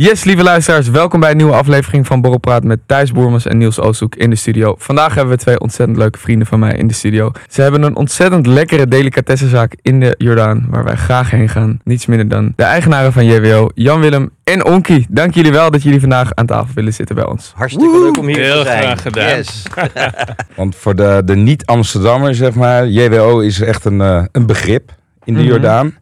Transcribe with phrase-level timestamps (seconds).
[0.00, 3.80] Yes, lieve luisteraars, welkom bij een nieuwe aflevering van Borrelpraat met Thijs Boermans en Niels
[3.80, 4.74] Oosthoek in de studio.
[4.78, 7.30] Vandaag hebben we twee ontzettend leuke vrienden van mij in de studio.
[7.48, 11.78] Ze hebben een ontzettend lekkere delicatessenzaak in de Jordaan, waar wij graag heen gaan.
[11.84, 15.06] Niets minder dan de eigenaren van JWO, Jan Willem en Onkie.
[15.08, 17.52] Dank jullie wel dat jullie vandaag aan tafel willen zitten bij ons.
[17.54, 18.82] Hartstikke leuk om hier Heel te zijn.
[18.82, 19.36] graag gedaan.
[19.36, 19.62] Yes.
[20.56, 24.90] Want voor de, de niet-Amsterdammer, zeg maar, JWO is echt een, eh, een begrip
[25.24, 25.48] in de Mhm.
[25.48, 25.94] Jordaan.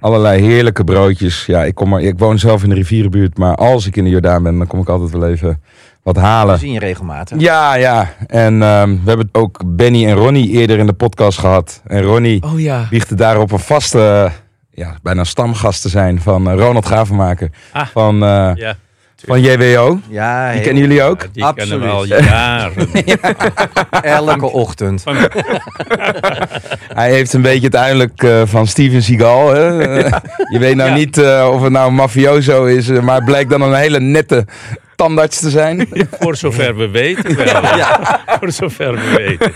[0.00, 1.46] Allerlei heerlijke broodjes.
[1.46, 4.10] Ja, ik, kom maar, ik woon zelf in de rivierenbuurt, maar als ik in de
[4.10, 5.62] Jordaan ben, dan kom ik altijd wel even
[6.02, 6.58] wat We halen.
[6.58, 7.40] zien je regelmatig.
[7.40, 8.10] Ja, ja.
[8.26, 11.82] En ehm, we hebben ook Benny en Ronnie eerder in de podcast gehad.
[11.86, 12.86] En Ronnie Oh ja.
[12.90, 14.30] wiegde daarop een vaste,
[14.70, 17.50] ja, bijna stamgast te zijn van eh, Ronald Gravenmaker.
[17.72, 17.86] Ah.
[17.86, 18.76] Van, eh, Ja,
[19.26, 20.00] van JWO.
[20.08, 21.26] Ja, Die kennen jullie ook?
[21.32, 21.68] die Absoluut.
[21.70, 22.88] kennen we al jaren.
[24.02, 25.04] elke ochtend.
[27.00, 29.54] Hij heeft een beetje het uiterlijk eh, van Steven Seagal.
[29.54, 29.72] Hè?
[30.52, 30.94] Je weet nou Ja.
[30.96, 34.00] niet eh, of het nou een mafioso is, eh, maar het blijkt dan een hele
[34.00, 34.46] nette
[34.96, 35.88] tandarts te zijn.
[36.20, 37.46] Voor zover we weten wel.
[38.26, 39.52] Voor zover we weten.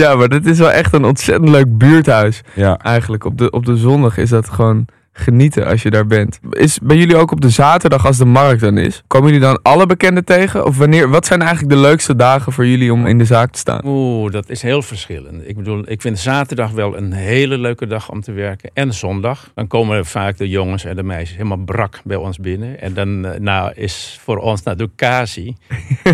[0.00, 2.40] Ja, maar dit is wel echt een ontzettend leuk buurthuis.
[2.54, 2.78] Ja.
[2.82, 4.86] Eigenlijk op de, op de zondag is dat gewoon
[5.16, 6.40] genieten als je daar bent.
[6.50, 9.02] Is bij jullie ook op de zaterdag als de markt dan is?
[9.06, 10.64] Komen jullie dan alle bekenden tegen?
[10.64, 13.58] Of wanneer, wat zijn eigenlijk de leukste dagen voor jullie om in de zaak te
[13.58, 13.80] staan?
[13.84, 15.48] Oeh, dat is heel verschillend.
[15.48, 18.70] Ik bedoel, ik vind zaterdag wel een hele leuke dag om te werken.
[18.72, 19.50] En zondag.
[19.54, 22.80] Dan komen vaak de jongens en de meisjes helemaal brak bij ons binnen.
[22.80, 25.56] En dan eh, nou, is voor ons natuurlijk casie.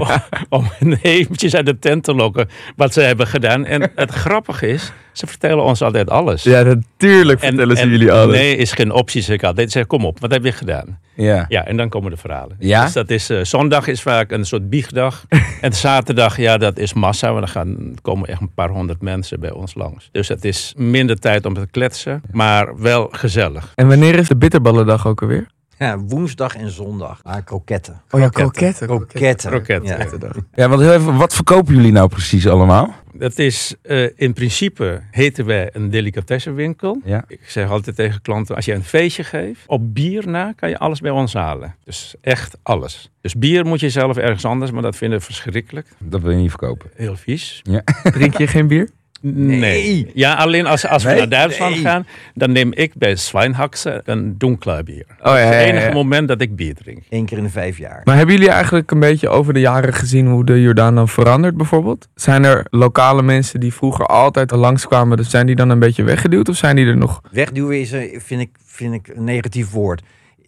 [0.49, 3.65] om, om eventjes uit de tent te lokken wat ze hebben gedaan.
[3.65, 6.43] En het grappige is, ze vertellen ons altijd alles.
[6.43, 8.37] Ja, natuurlijk vertellen ze en jullie alles.
[8.37, 9.23] Nee, is geen optie.
[9.23, 9.71] Zeg ik altijd.
[9.71, 10.99] Zeg, kom op, wat heb je gedaan?
[11.15, 11.45] Ja.
[11.49, 12.57] Ja, en dan komen de verhalen.
[12.59, 12.85] Ja?
[12.85, 15.25] Dus dat is, eh, zondag is vaak een soort biegdag.
[15.61, 17.33] en zaterdag, ja, dat is massa.
[17.33, 20.09] Want dan gaan, komen echt een paar honderd mensen bij ons langs.
[20.13, 23.73] Dus het is minder tijd om te kletsen, maar wel gezellig.
[23.75, 25.47] En wanneer is de bitterballendag ook alweer?
[25.81, 27.21] Ja, woensdag en zondag.
[27.23, 28.01] Ah, kroketten.
[28.11, 28.87] Oh ja, Kroketten.
[28.87, 29.51] kroketten.
[29.51, 29.51] Kroketten.
[29.51, 30.29] Kroketten.
[30.35, 30.43] Ja.
[30.55, 32.95] Ja, want heel even, wat verkopen jullie nou precies allemaal?
[33.13, 37.01] Dat is, eh, in principe heten wij een delicatessenwinkel.
[37.05, 37.25] Ja.
[37.29, 40.79] Ik zeg altijd tegen klanten, als je een feestje geeft, op bier na kan je
[40.79, 41.75] alles bij ons halen.
[41.85, 43.11] Dus echt alles.
[43.21, 45.89] Dus bier moet je zelf ergens anders, maar dat vinden we verschrikkelijk.
[45.99, 46.91] Dat wil je niet verkopen.
[46.95, 47.63] Heel vies.
[48.03, 48.91] Drink je geen bier?
[49.23, 50.11] Nee.
[50.15, 51.19] Ja, alleen als, als we Nee?
[51.19, 51.81] naar Duitsland Nee.
[51.85, 55.05] gaan, dan neem ik bij Zwijnhaxe een donkere bier.
[55.09, 57.03] Oh ja, ja, het enige moment dat ik bier drink.
[57.09, 58.01] Eén keer in de vijf jaar.
[58.05, 61.57] Maar hebben jullie eigenlijk een beetje over de jaren gezien hoe de Jordaan dan verandert
[61.57, 62.09] bijvoorbeeld?
[62.15, 66.03] Zijn er lokale mensen die vroeger altijd al langskwamen, dus zijn die dan een beetje
[66.03, 67.21] weggeduwd of zijn die er nog?
[67.31, 70.03] Wegduwen is, een- vind ik, vind ik een negatief woord.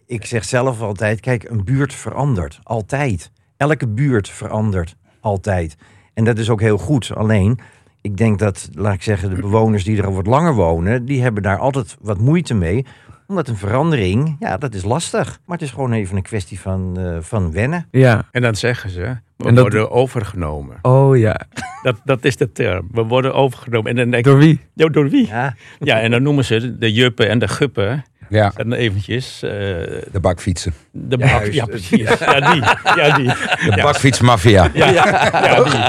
[0.07, 2.59] Ik zeg zelf altijd, kijk, een buurt verandert.
[2.63, 3.31] Altijd.
[3.57, 4.95] Elke buurt verandert.
[5.21, 5.75] Altijd.
[6.13, 7.11] En dat is ook heel goed.
[7.15, 7.59] Alleen,
[8.03, 11.21] ik denk dat, laat ik zeggen, de bewoners die er al wat langer wonen, die
[11.21, 12.85] hebben daar altijd wat moeite mee.
[13.27, 15.39] Omdat een verandering, ja, dat is lastig.
[15.45, 17.87] Maar het is gewoon even een kwestie van, eh, van wennen.
[17.91, 18.23] Ja.
[18.31, 18.99] En dan zeggen ze,
[19.37, 20.77] we En dat- worden overgenomen.
[20.81, 21.39] Oh ja.
[21.83, 22.87] Dat, dat is de term.
[22.91, 23.89] We worden overgenomen.
[23.89, 24.59] En dan denk ik, Door wie?
[24.73, 25.27] "Ja, door wie?
[25.27, 28.03] Ja, Ja, en dan noemen ze de juppen en de guppen.
[28.29, 30.73] Ja, En dan eventjes eh, de bakfietsen.
[30.91, 31.45] de bak.
[31.45, 32.17] Ja, precies.
[32.19, 32.61] Ja, die.
[33.01, 33.25] Ja, die.
[33.27, 33.83] De Ja.
[33.83, 34.69] bakfietsmafia.
[34.73, 35.79] Ja, ja, die.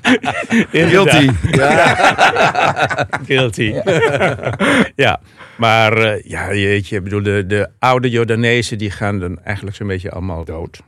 [0.91, 1.29] Guilty.
[3.27, 3.73] Guilty.
[4.95, 5.19] ja,
[5.57, 9.87] maar eh, ja, jeetje, ik bedoel, de, de oude Jordanezen die gaan dan eigenlijk zo'n
[9.87, 10.79] beetje allemaal dood.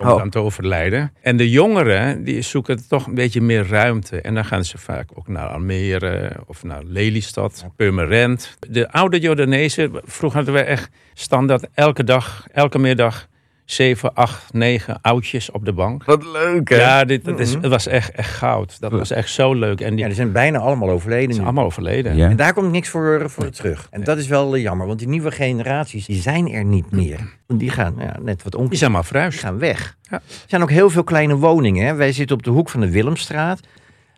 [0.00, 0.16] Om Oh.
[0.18, 1.12] dan te overlijden.
[1.20, 4.20] En de jongeren, die zoeken toch een beetje meer ruimte.
[4.20, 8.56] En dan gaan ze vaak ook naar Almere of naar Lelystad, Purmerend.
[8.68, 13.26] De oude Jordanezen, vroeger hadden we echt standaard elke dag, elke middag,
[13.66, 16.04] zeven, acht, negen oudjes op de bank.
[16.04, 16.76] Wat leuk hè?
[16.76, 18.80] Ja, dit, dat is, het was echt, echt goud.
[18.80, 19.80] Dat was echt zo leuk.
[19.80, 22.16] En die ja, die zijn bijna allemaal overleden zijn allemaal overleden.
[22.16, 22.28] Ja.
[22.28, 23.86] En daar komt niks voor, voor terug.
[23.90, 27.18] En dat is wel eh, jammer, want die nieuwe generaties die zijn er niet meer.
[27.46, 29.38] Want die gaan, ja, net wat Die onkeer, zijn maar die verhuisd.
[29.40, 29.96] gaan weg.
[30.02, 30.16] Ja.
[30.16, 31.86] Er zijn ook heel veel kleine woningen.
[31.86, 31.94] Hè.
[31.94, 33.60] Wij zitten op de hoek van de Willemstraat.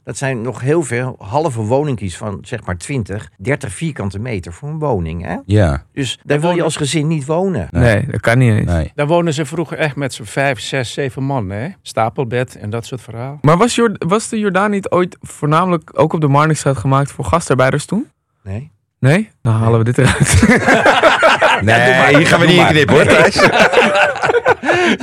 [0.08, 4.68] Dat zijn nog heel veel halve woningjes van zeg maar 20, 30 vierkante meter voor
[4.68, 5.24] een woning.
[5.24, 5.36] Hè?
[5.46, 7.68] Ja, Dus daar wil je als gezin niet wonen.
[7.70, 8.66] Nee, dat kan niet eens.
[8.70, 8.92] nee.
[8.94, 11.50] Daar wonen ze vroeger echt met z'n vijf, zes, zeven man.
[11.50, 11.68] Hè?
[11.82, 13.38] Stapelbed en dat soort verhaal.
[13.40, 17.24] Maar was, Jord- was de Jordaan niet ooit voornamelijk ook op de Marnixstraat gemaakt voor
[17.24, 18.06] gastarbeiders toen?
[18.42, 18.70] Nee?
[19.00, 19.30] Nee?
[19.42, 20.42] Dan halen we dit eruit.
[21.62, 23.34] Nee, hier gaan we niet in knippen hoor, Thijs.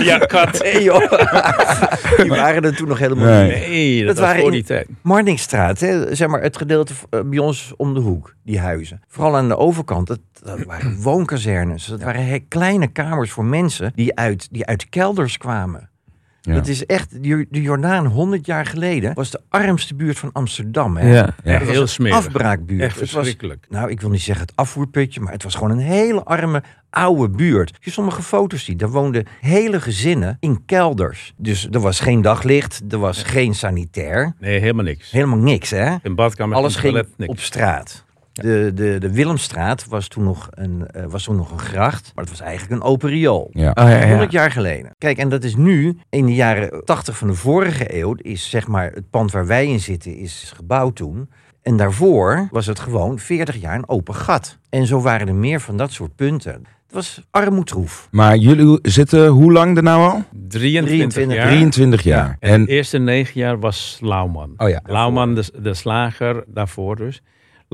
[0.06, 0.60] Ja, kat.
[0.64, 1.10] Nee joh.
[2.18, 3.44] Die waren er toen nog helemaal Nee.
[3.60, 3.68] niet.
[3.68, 4.88] Nee, dat, Dat was waren voor die tijd.
[5.02, 9.02] Marnixstraat, hè, zeg maar het gedeelte eh, bij ons om de hoek, die huizen.
[9.08, 11.86] Vooral aan de overkant, dat, dat waren woonkazernes.
[11.86, 15.90] Dat waren kleine kamers voor mensen die uit, die uit kelders kwamen.
[16.46, 16.54] Ja.
[16.54, 20.98] Dat is echt, de Jordaan 100 jaar geleden was de armste buurt van Amsterdam.
[20.98, 21.08] Hè?
[21.14, 21.36] Ja.
[21.44, 21.52] Ja.
[21.52, 22.18] Dat was Heel een smerig.
[22.18, 22.82] afbraakbuurt.
[22.82, 23.66] Echt Het was, verschrikkelijk.
[23.70, 27.30] nou, ik wil niet zeggen het afvoerputje, maar het was gewoon een hele arme, oude
[27.30, 27.70] buurt.
[27.76, 31.34] Als je sommige foto's ziet, daar woonden hele gezinnen in kelders.
[31.38, 34.34] Dus er was geen daglicht, er was geen sanitair.
[34.40, 35.12] Nee, helemaal niks.
[35.12, 35.96] Helemaal niks, hè?
[36.04, 37.32] Een badkamer, Alles geen ging toilet, niks.
[37.32, 38.05] op straat.
[38.42, 42.24] De, de, de Willemstraat was toen, nog een, eh, was toen nog een gracht, maar
[42.24, 43.50] het was eigenlijk een open riool.
[43.52, 43.70] Ja.
[43.70, 44.08] Oh, ja, ja.
[44.08, 44.92] 100 jaar geleden.
[44.98, 48.68] Kijk, en dat is nu, in de jaren 80 van de vorige eeuw, is zeg
[48.68, 51.30] maar het pand waar wij in zitten, is gebouwd toen.
[51.62, 54.58] En daarvoor was het gewoon 40 jaar een open gat.
[54.70, 56.52] En zo waren er meer van dat soort punten.
[56.54, 58.08] Het was armoedroef.
[58.12, 60.24] Maar jullie zitten hoe lang er nou al?
[60.48, 61.48] 23, 23 jaar.
[61.48, 62.38] 23 jaar.
[62.40, 64.54] En, En, de eerste negen jaar was Lauwman.
[64.58, 64.82] oh ja.
[64.86, 67.22] Lauwman, de, de slager daarvoor dus.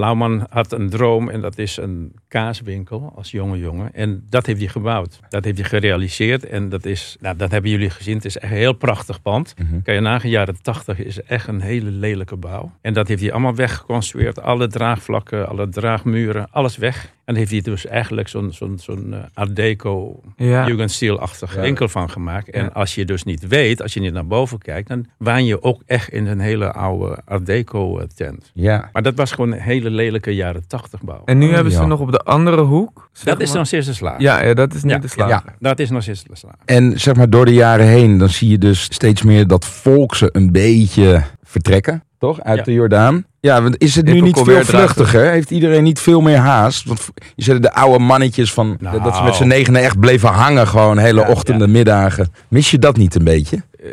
[0.02, 3.94] Lauwman had een droom en dat is een kaaswinkel als jonge jongen.
[3.94, 5.20] En dat heeft hij gebouwd.
[5.30, 6.46] Dat heeft hij gerealiseerd.
[6.46, 8.16] En dat is, nou, dat hebben jullie gezien.
[8.16, 9.54] Het is echt een heel prachtig pand.
[9.58, 9.82] Mhm.
[9.82, 12.72] Kan je nagaan, jaren 80 is echt een hele lelijke bouw.
[12.82, 14.42] En dat heeft hij allemaal weggeconstrueerd.
[14.42, 17.14] Alle draagvlakken, alle draagmuren, alles weg.
[17.32, 20.68] En heeft hij dus eigenlijk zo'n zo'n zo'n eh, Art Deco, Ja.
[20.68, 21.62] Jugendstil-achtig Ja.
[21.62, 22.50] enkel van gemaakt.
[22.50, 22.70] En Ja.
[22.74, 25.82] als je dus niet weet, als je niet naar boven kijkt, dan waan je ook
[25.86, 28.52] echt in een hele oude Art Deco eh, tent.
[28.54, 28.90] Ja.
[28.94, 31.22] Maar dat was gewoon een hele lelijke jaren 80 bouw.
[31.26, 33.10] En nu hebben ze nog op de andere hoek.
[33.24, 34.20] dat is maar- nog steeds de slaag.
[34.20, 35.30] Ja, ja, dat is niet Ja, de slag.
[35.30, 35.44] ja.
[35.60, 36.56] Dat is nog steeds de slaag.
[36.66, 40.16] En zeg maar door de jaren heen, dan zie je dus steeds meer dat volk
[40.16, 42.42] ze een beetje vertrekken, toch?
[42.42, 42.64] Uit Ja.
[42.64, 43.26] de Jordaan.
[43.40, 45.32] Ja, want is het nu niet veel vluchtiger?
[45.32, 46.86] Heeft iedereen niet veel meer haast?
[46.88, 49.04] Want je zegt de oude mannetjes van Nou.
[49.04, 52.32] dat ze met z'n negenen echt bleven hangen, gewoon hele Ja, ochtenden, middagen.
[52.50, 53.64] Mis je dat niet een beetje?
[53.84, 53.90] Eh,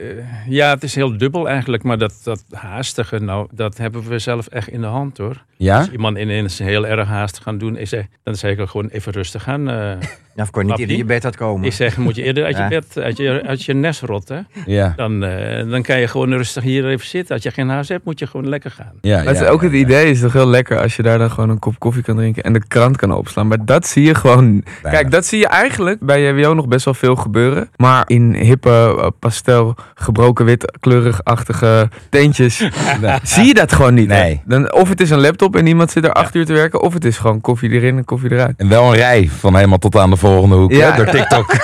[0.49, 4.46] ja, het is heel dubbel eigenlijk, maar dat, dat haastige, nou, dat hebben we zelf
[4.46, 5.44] echt in de hand hoor.
[5.56, 5.79] Ja?
[5.79, 9.49] Als iemand ineens heel erg haastig gaan doen, zeg, dan zeg ik gewoon even rustig
[9.49, 9.69] aan.
[9.70, 9.93] eh.
[10.38, 10.96] Ja, of kon je niet Lappie?
[10.96, 11.67] in je bed had komen.
[11.67, 14.46] ik zeg, moet je eerder uit je bed, uit je, uit je nest rotten.
[14.67, 14.93] Ja.
[14.96, 17.35] Dan, eh, dan kan je gewoon rustig hier even zitten.
[17.35, 18.93] Als je geen haast hebt, moet je gewoon lekker gaan.
[19.00, 19.82] Ja, Maar het is ja, ook ja, het ja.
[19.82, 22.43] idee is toch heel lekker als je daar dan gewoon een kop koffie kan drinken
[22.43, 23.46] en de krant kan opslaan.
[23.46, 24.64] Maar dat zie je gewoon.
[24.82, 24.99] Bijna.
[24.99, 27.69] Kijk, dat zie je eigenlijk bij JWO nog best wel veel gebeuren.
[27.76, 32.59] Maar in hippe, pastel, gebroken wit, kleurig-achtige tentjes
[33.01, 33.19] Nee.
[33.23, 34.09] zie je dat gewoon niet.
[34.09, 34.43] Nee.
[34.45, 36.93] Dan, of het is een laptop en iemand zit er acht uur te werken, of
[36.95, 38.55] het is gewoon koffie erin en koffie eruit.
[38.57, 40.91] En wel een rij van helemaal tot aan de volgende hoek Ja.
[40.91, 41.55] hè, door TikTok.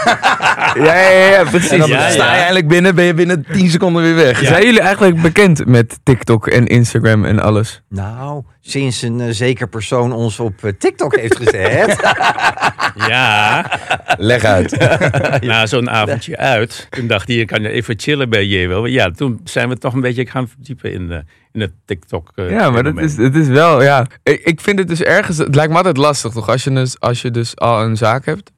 [0.74, 1.70] Ja, ja, ja, precies.
[1.70, 2.34] En dan Ja, sta je ja.
[2.36, 4.38] eigenlijk binnen, ben je binnen 10 seconden weer weg.
[4.38, 7.82] Zijn jullie eigenlijk bekend met TikTok en Instagram en alles?
[7.88, 11.96] Nou, sinds een eh, zeker persoon ons op eh, TikTok heeft gezet.
[13.08, 13.70] Ja,
[14.18, 14.76] Leg uit.
[15.40, 18.86] na zo'n avondje uit, toen dacht hij, je kan even chillen bij JWO.
[18.86, 21.22] Ja, toen zijn we toch een beetje gaan verdiepen in, de,
[21.52, 22.32] in het TikTok.
[22.34, 24.06] eh, Ja, maar dat is, het is wel, ja.
[24.22, 26.48] Ik, ik vind het dus ergens, het lijkt me altijd lastig toch?
[26.48, 28.50] Als je, dus, als je dus al een zaak hebt.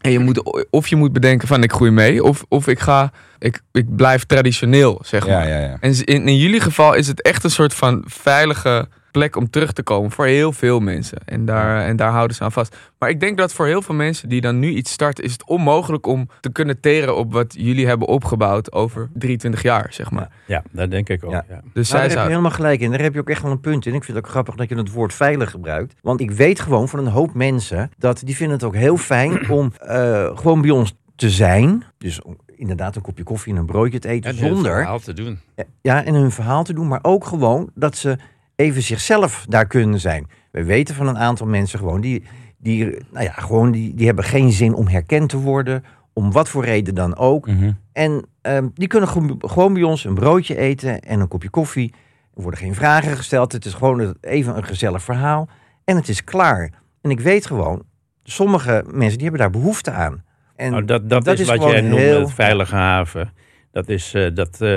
[0.00, 2.24] En je moet, of je moet bedenken van ik groei mee.
[2.24, 5.48] Of, of ik ga, ik, ik blijf traditioneel, zeg maar.
[5.48, 5.76] Ja, ja, ja.
[5.80, 9.72] En in, in jullie geval is het echt een soort van veilige plek om terug
[9.72, 11.18] te komen voor heel veel mensen.
[11.24, 12.76] En daar, en daar houden ze aan vast.
[12.98, 15.46] Maar ik denk dat voor heel veel mensen die dan nu iets starten, is het
[15.46, 20.28] onmogelijk om te kunnen teren op wat jullie hebben opgebouwd over 23 jaar, zeg maar.
[20.46, 21.30] Ja, dat denk ik ook.
[21.30, 21.44] Ja.
[21.48, 21.60] Ja.
[21.72, 22.28] Dus Nou, zij daar heb je zou.
[22.28, 22.90] helemaal gelijk in.
[22.90, 23.94] Daar heb je ook echt wel een punt in.
[23.94, 25.94] Ik vind het ook grappig dat je het woord veilig gebruikt.
[26.02, 29.50] Want ik weet gewoon van een hoop mensen dat die vinden het ook heel fijn
[29.50, 31.84] om eh, gewoon bij ons te zijn.
[31.98, 34.72] Dus om inderdaad een kopje koffie en een broodje te eten En zonder.
[34.74, 35.38] verhaal te doen.
[35.80, 38.16] Ja, en hun verhaal te doen, maar ook gewoon dat ze
[38.62, 40.26] even zichzelf daar kunnen zijn.
[40.50, 42.22] We weten van een aantal mensen gewoon die,
[42.58, 46.48] die, nou ja, gewoon die, die hebben geen zin om herkend te worden, om wat
[46.48, 47.46] voor reden dan ook.
[47.46, 47.72] Mhm.
[47.92, 51.94] En ehm, die kunnen gewoon- bij ons een broodje eten en een kopje koffie.
[52.34, 53.52] Er worden geen vragen gesteld.
[53.52, 55.48] Het is gewoon even een gezellig verhaal.
[55.84, 56.70] En het is klaar.
[57.00, 57.82] En ik weet gewoon,
[58.24, 60.24] sommige mensen die hebben daar behoefte aan.
[60.56, 63.32] En Nou, dat, dat, dat is, is wat jij noemt heel- het veilige haven.
[63.72, 64.60] Dat is eh, dat.
[64.60, 64.76] eh,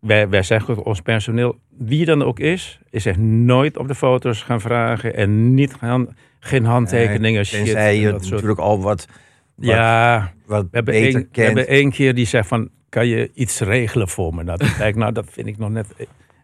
[0.00, 4.42] wij, wij zeggen ons personeel, wie dan ook is, is echt nooit op de foto's
[4.42, 7.64] gaan vragen en niet gaan, geen handtekeningen, shit.
[7.64, 9.06] tenzij en je dat soort- natuurlijk al wat,
[9.54, 13.06] wat, Ja, wat we hebben, beter één, we hebben één keer die zegt van, kan
[13.06, 14.42] je iets regelen voor me?
[14.42, 15.86] Nou, denk ik, nou, dat vind ik nog net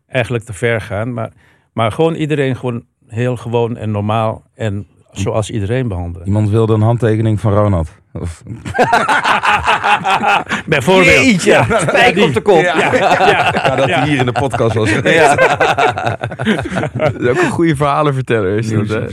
[0.07, 1.13] eigenlijk te ver gaan.
[1.13, 1.33] Maar,
[1.73, 6.27] maar gewoon iedereen gewoon heel gewoon en normaal en zoals iedereen behandelen.
[6.27, 7.89] Iemand wilde een handtekening van Ronald.
[8.21, 8.43] Of,
[10.67, 11.25] Bijvoorbeeld.
[11.25, 12.25] Jeetje, Ja, spijk die.
[12.25, 12.61] op de kop.
[12.61, 14.93] Ja, ja, ja, dat hij hier in de podcast was.
[14.93, 15.05] Dat
[17.21, 18.57] is ook een goede verhalenverteller.
[18.59, 19.07] Is dat, hè?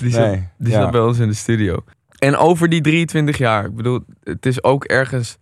[0.00, 0.80] Die zat, Nee, die ja.
[0.80, 1.76] zat bij ons in de studio.
[2.18, 5.38] En over die 23 jaar, ik bedoel, het is ook ergens.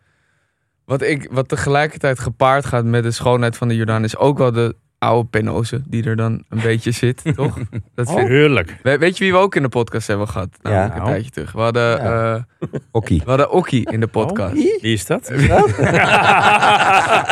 [0.85, 4.52] Wat, ik, wat tegelijkertijd gepaard gaat met de schoonheid van de Jordaan, is ook wel
[4.52, 7.59] de oude penose die er dan een beetje zit, toch?
[7.95, 8.76] Dat vind, Heerlijk.
[8.83, 10.49] We- weet je wie we ook in de podcast hebben gehad?
[10.62, 11.00] Namelijk Ja.
[11.00, 11.52] een tijdje terug.
[11.52, 12.35] We hadden, Ja.
[12.35, 13.21] eh, Okkie.
[13.25, 14.52] we hadden Okkie in de podcast.
[14.52, 15.28] Wie is dat?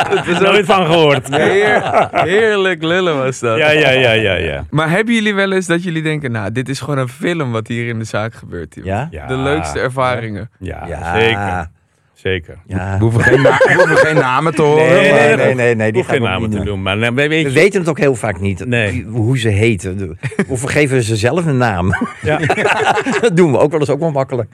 [0.07, 1.35] Er is nooit van gehoord.
[1.35, 3.57] Heer- heerlijk lullen was dat.
[3.57, 4.65] Ja, ja, ja, ja, ja.
[4.69, 7.67] Maar hebben jullie wel eens dat jullie denken, nou, dit is gewoon een film wat
[7.67, 8.75] hier in de zaak gebeurt?
[8.83, 9.09] ja.
[9.27, 10.49] De leukste ervaringen.
[10.59, 11.19] Ja, Ja.
[11.19, 11.69] zeker.
[12.17, 12.57] Zeker.
[12.67, 12.97] Ja.
[12.97, 14.87] We hoeven geen, na- we hoeven geen namen te horen.
[14.87, 16.65] Nee, nee, nee, nee, nee, die gaan geen namen te doen.
[16.65, 18.91] doen, maar We weten het ook heel vaak niet, Nee.
[18.91, 20.19] wie- hoe ze heten.
[20.47, 21.91] Of we geven ze zelf een naam.
[22.21, 22.37] Ja.
[23.21, 24.49] dat doen we ook wel eens ook wel makkelijk.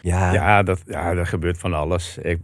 [0.00, 2.18] Ja, Ja, dat, ja, dat gebeurt van alles.
[2.22, 2.38] Ik,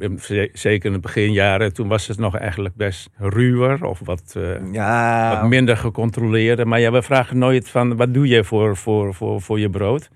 [0.52, 5.30] zeker in de beginjaren, toen was het nog eigenlijk best ruwer of wat, eh, ja.
[5.40, 6.64] wat minder gecontroleerd.
[6.64, 10.08] Maar ja, we vragen nooit van, wat doe je voor, voor, voor, voor je brood?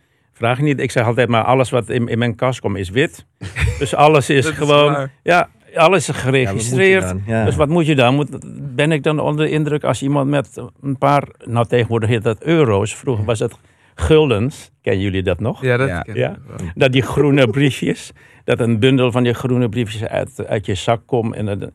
[0.43, 0.81] Vraag je niet.
[0.81, 3.27] Ik zeg altijd maar, alles wat in, in mijn kast komt is wit.
[3.79, 7.15] Dus alles is gewoon, ja, alles is geregistreerd.
[7.27, 7.45] Ja.
[7.45, 8.15] Dus wat moet je dan?
[8.15, 8.29] Moet,
[8.77, 12.43] ben ik dan onder de indruk als iemand met een paar, nou tegenwoordig heet dat
[12.43, 12.95] euro's.
[12.97, 13.55] Vroeger was het
[13.95, 14.71] guldens.
[14.81, 15.63] Kennen jullie dat nog?
[15.63, 16.01] Ja, dat Ja.
[16.01, 16.37] ken Ja.
[16.75, 18.13] Dat die groene briefjes,
[18.45, 21.35] dat een bundel van die groene briefjes uit, uit je zak komt.
[21.35, 21.71] En, dan-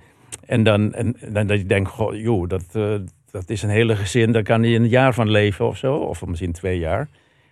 [0.46, 2.94] en, dan, en, dan dat je denkt, goh, joh, dat, eh,
[3.32, 5.96] dat is een hele gezin, daar kan hij een jaar van leven of zo.
[5.96, 7.08] Of misschien twee jaar.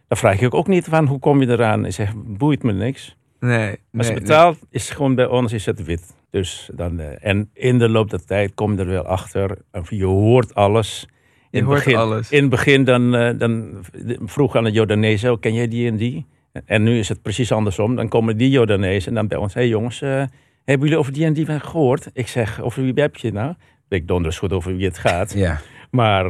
[0.08, 1.86] Dan vraag je ook niet van, hoe kom je eraan?
[1.86, 3.16] Ik zeg, boeit me niks.
[3.40, 6.16] Nee, Als nee, je betaalt, is het gewoon bij ons is het wit.
[6.30, 9.58] Dus dan, eh, en in de loop der tijd kom je er wel achter.
[9.90, 11.08] Je hoort alles.
[11.52, 12.32] Je het hoort begin, alles.
[12.32, 13.84] In het begin dan, eh, dan
[14.26, 16.26] vroeg aan de Jordanezen, oh, ken jij die en die?
[16.66, 17.96] En nu is het precies andersom.
[17.96, 20.24] Dan komen die Jordanezen en dan bij ons, hé hey jongens, eh,
[20.66, 22.10] hebben jullie over die en die gehoord?
[22.14, 23.54] Ik zeg, over wie heb je nou?
[23.88, 25.34] Weet ik donders goed over wie het gaat.
[25.34, 25.60] Ja.
[25.92, 26.30] Maar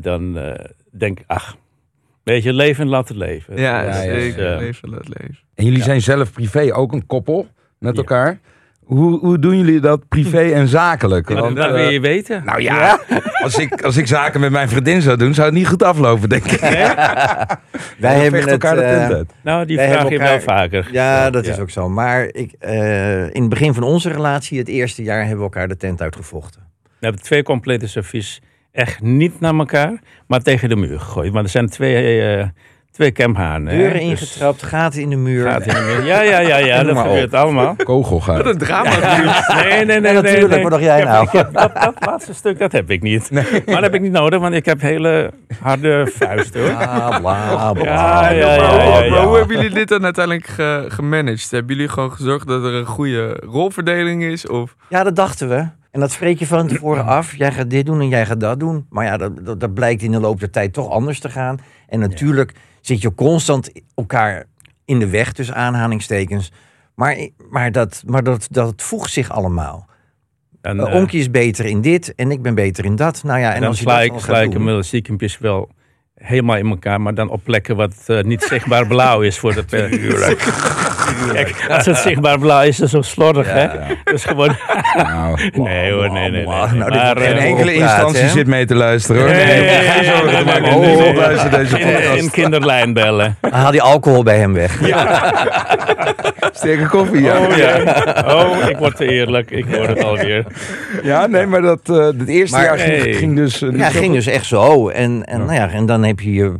[0.00, 0.38] dan
[0.90, 1.56] denk ik, ach,
[2.24, 3.56] weet je, leven en laten leven.
[3.56, 4.50] Ja, Ja, ja, zeker.
[4.50, 4.56] ja.
[4.56, 5.38] Leven, laat leven.
[5.54, 7.46] En jullie zijn zelf privé ook een koppel
[7.78, 7.98] met Ja.
[7.98, 8.38] elkaar.
[8.82, 11.28] Hoe, hoe doen jullie dat privé en zakelijk?
[11.28, 12.44] Want, dat eh, wil je weten.
[12.44, 13.00] nou ja,
[13.42, 16.28] Als, ik, als ik zaken met mijn vriendin zou doen, zou het niet goed aflopen,
[16.28, 16.60] denk ik.
[17.98, 19.32] Wij hebben het, elkaar de eh, tent uit.
[19.42, 20.88] Nou, die wij vraag hebben je wel vaker.
[20.92, 21.88] Ja, dat is ook zo.
[21.88, 25.68] Maar ik, eh, in het begin van onze relatie, het eerste jaar, hebben we elkaar
[25.68, 26.60] de tent uitgevochten.
[26.82, 28.40] We hebben twee complete servies
[28.72, 31.32] echt niet naar elkaar, maar tegen de muur gegooid.
[31.32, 32.44] Want er zijn twee, eh
[32.90, 33.72] twee kemphanen.
[33.72, 33.76] hè.
[33.78, 35.50] Deuren Dus ingetrapt, gaten in de muur.
[35.50, 36.04] gaat in de muur.
[36.06, 37.76] Ja, ja, ja, ja dat maar gebeurt allemaal.
[37.84, 38.36] Kogel gaat.
[38.36, 38.90] Wat een drama.
[39.62, 40.00] Nee, nee, nee.
[40.00, 40.62] nee, natuurlijk, nee.
[40.62, 41.24] wat dacht jij Ik heb- nou?
[41.26, 43.30] ik heb- dat, dat laatste stuk, dat heb ik niet.
[43.30, 45.30] Maar dat heb ik niet nodig, want ik heb hele
[45.62, 46.70] harde vuisten hoor.
[46.76, 47.82] Bla, bla, bla.
[47.84, 48.56] Ja, ja, maar, ja,
[48.94, 49.38] hoe- ja, maar hoe ja.
[49.38, 51.50] hebben jullie dit dan uiteindelijk ge- gemanaged?
[51.50, 54.46] Hebben jullie gewoon gezorgd dat er een goede rolverdeling is?
[54.48, 54.74] Of?
[54.88, 55.66] Ja, dat dachten we.
[55.92, 57.36] En dat spreek je van tevoren af.
[57.36, 58.86] Jij gaat dit doen en jij gaat dat doen.
[58.90, 61.58] Maar ja, dat, dat, dat blijkt in de loop der tijd toch anders te gaan.
[61.88, 64.44] En natuurlijk zit je constant elkaar
[64.84, 66.52] in de weg, tussen aanhalingstekens.
[66.94, 69.86] Maar, maar, dat, maar dat, dat voegt zich allemaal.
[70.60, 73.22] En, Uh, eh, Onkie is beter in dit en ik ben beter in dat.
[73.22, 75.70] Nou ja, en, en dan als je sla ik, sla inmiddels stiekempjes wel
[76.14, 79.64] helemaal in elkaar, maar dan op plekken wat eh, niet zichtbaar blauw is voor de
[81.32, 83.66] Kijk, als het zichtbaar blauw is, is het zo slordig, hè?
[84.04, 84.56] Dus gewoon...
[84.96, 85.38] Nou,
[85.68, 86.30] Nee hoor, nee, nee.
[86.30, 86.44] nee.
[86.46, 89.30] Nou, dit Maar, eh, geen geen enkele instantie zit mee te luisteren hoor.
[89.30, 90.62] Nee, Nee, nee, geen nee, zorgen nee, te nee, maken.
[90.80, 91.14] nee, Oh, nee, nee.
[91.14, 91.78] luister deze
[92.16, 93.36] in, kinderlijn bellen.
[93.50, 94.80] Haal die alcohol bij hem weg.
[96.52, 97.38] Sterke koffie, ja.
[97.38, 97.78] Oh ja.
[98.26, 99.50] Oh, ik word te eerlijk.
[99.50, 100.44] Ik hoor het alweer.
[101.02, 102.78] Ja, nee, maar dat, eh het eerste Maar- jaar
[103.14, 103.62] ging, dus...
[103.62, 104.88] eh, niet Ja, ging dus echt zo.
[104.88, 106.54] En, en, Nou ja, en dan heb je, je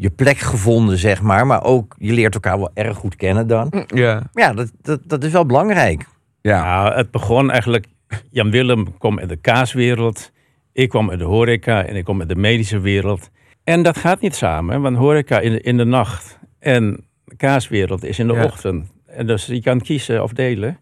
[0.00, 1.46] je plek gevonden, zeg maar.
[1.46, 3.84] Maar ook, je leert elkaar wel erg goed kennen dan.
[3.86, 4.14] Ja.
[4.32, 6.06] Maar ja, dat, dat, dat is wel belangrijk.
[6.40, 7.86] Ja, Nou, het begon eigenlijk...
[8.30, 10.32] Jan Willem kwam uit de kaaswereld.
[10.72, 13.30] Ik kwam uit de horeca en ik kwam uit de medische wereld.
[13.64, 18.04] En dat gaat niet samen, want horeca in de, in de nacht en de kaaswereld
[18.04, 18.44] is in de Ja.
[18.44, 18.92] ochtend.
[19.06, 20.78] En dus je kan kiezen of delen.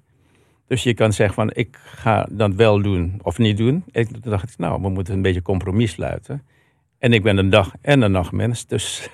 [0.66, 3.85] Dus je kan zeggen van, ik ga dat wel doen of niet doen.
[3.90, 6.42] Ik toen dacht ik, nou, we moeten een beetje compromis sluiten.
[6.98, 8.66] En ik ben een dag- en een nachtmens.
[8.66, 9.08] Dus,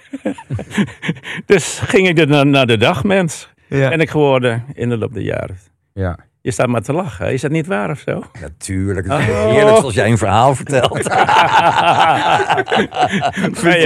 [1.47, 3.49] dus ging ik er naar, naar de dagmens.
[3.69, 3.91] Ja.
[3.91, 5.59] En ik geworden in de loop der jaren.
[5.93, 6.19] ja.
[6.43, 7.33] Je staat maar te lachen.
[7.33, 8.23] Is dat niet waar of zo?
[8.41, 9.09] Natuurlijk.
[9.09, 9.51] Het is Oh.
[9.51, 11.09] heerlijk zoals jij een verhaal vertelt.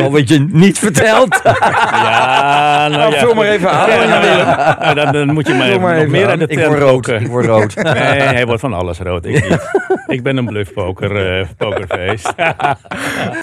[0.03, 1.41] Al wat je niet vertelt.
[2.07, 3.19] Ja, nou, Nou, ja.
[3.21, 3.91] vul maar even aan.
[3.91, 4.77] Ja, nou, ja.
[4.81, 6.39] Nou, dan, dan moet je maar, nog meer aan.
[6.39, 7.09] de Ik tent word rood.
[7.09, 7.75] Ik word rood.
[7.85, 9.25] Nee, hij wordt van alles rood.
[9.25, 9.61] Ik niet.
[10.07, 12.33] Ik ben een bluffpoker, eh pokerfeest.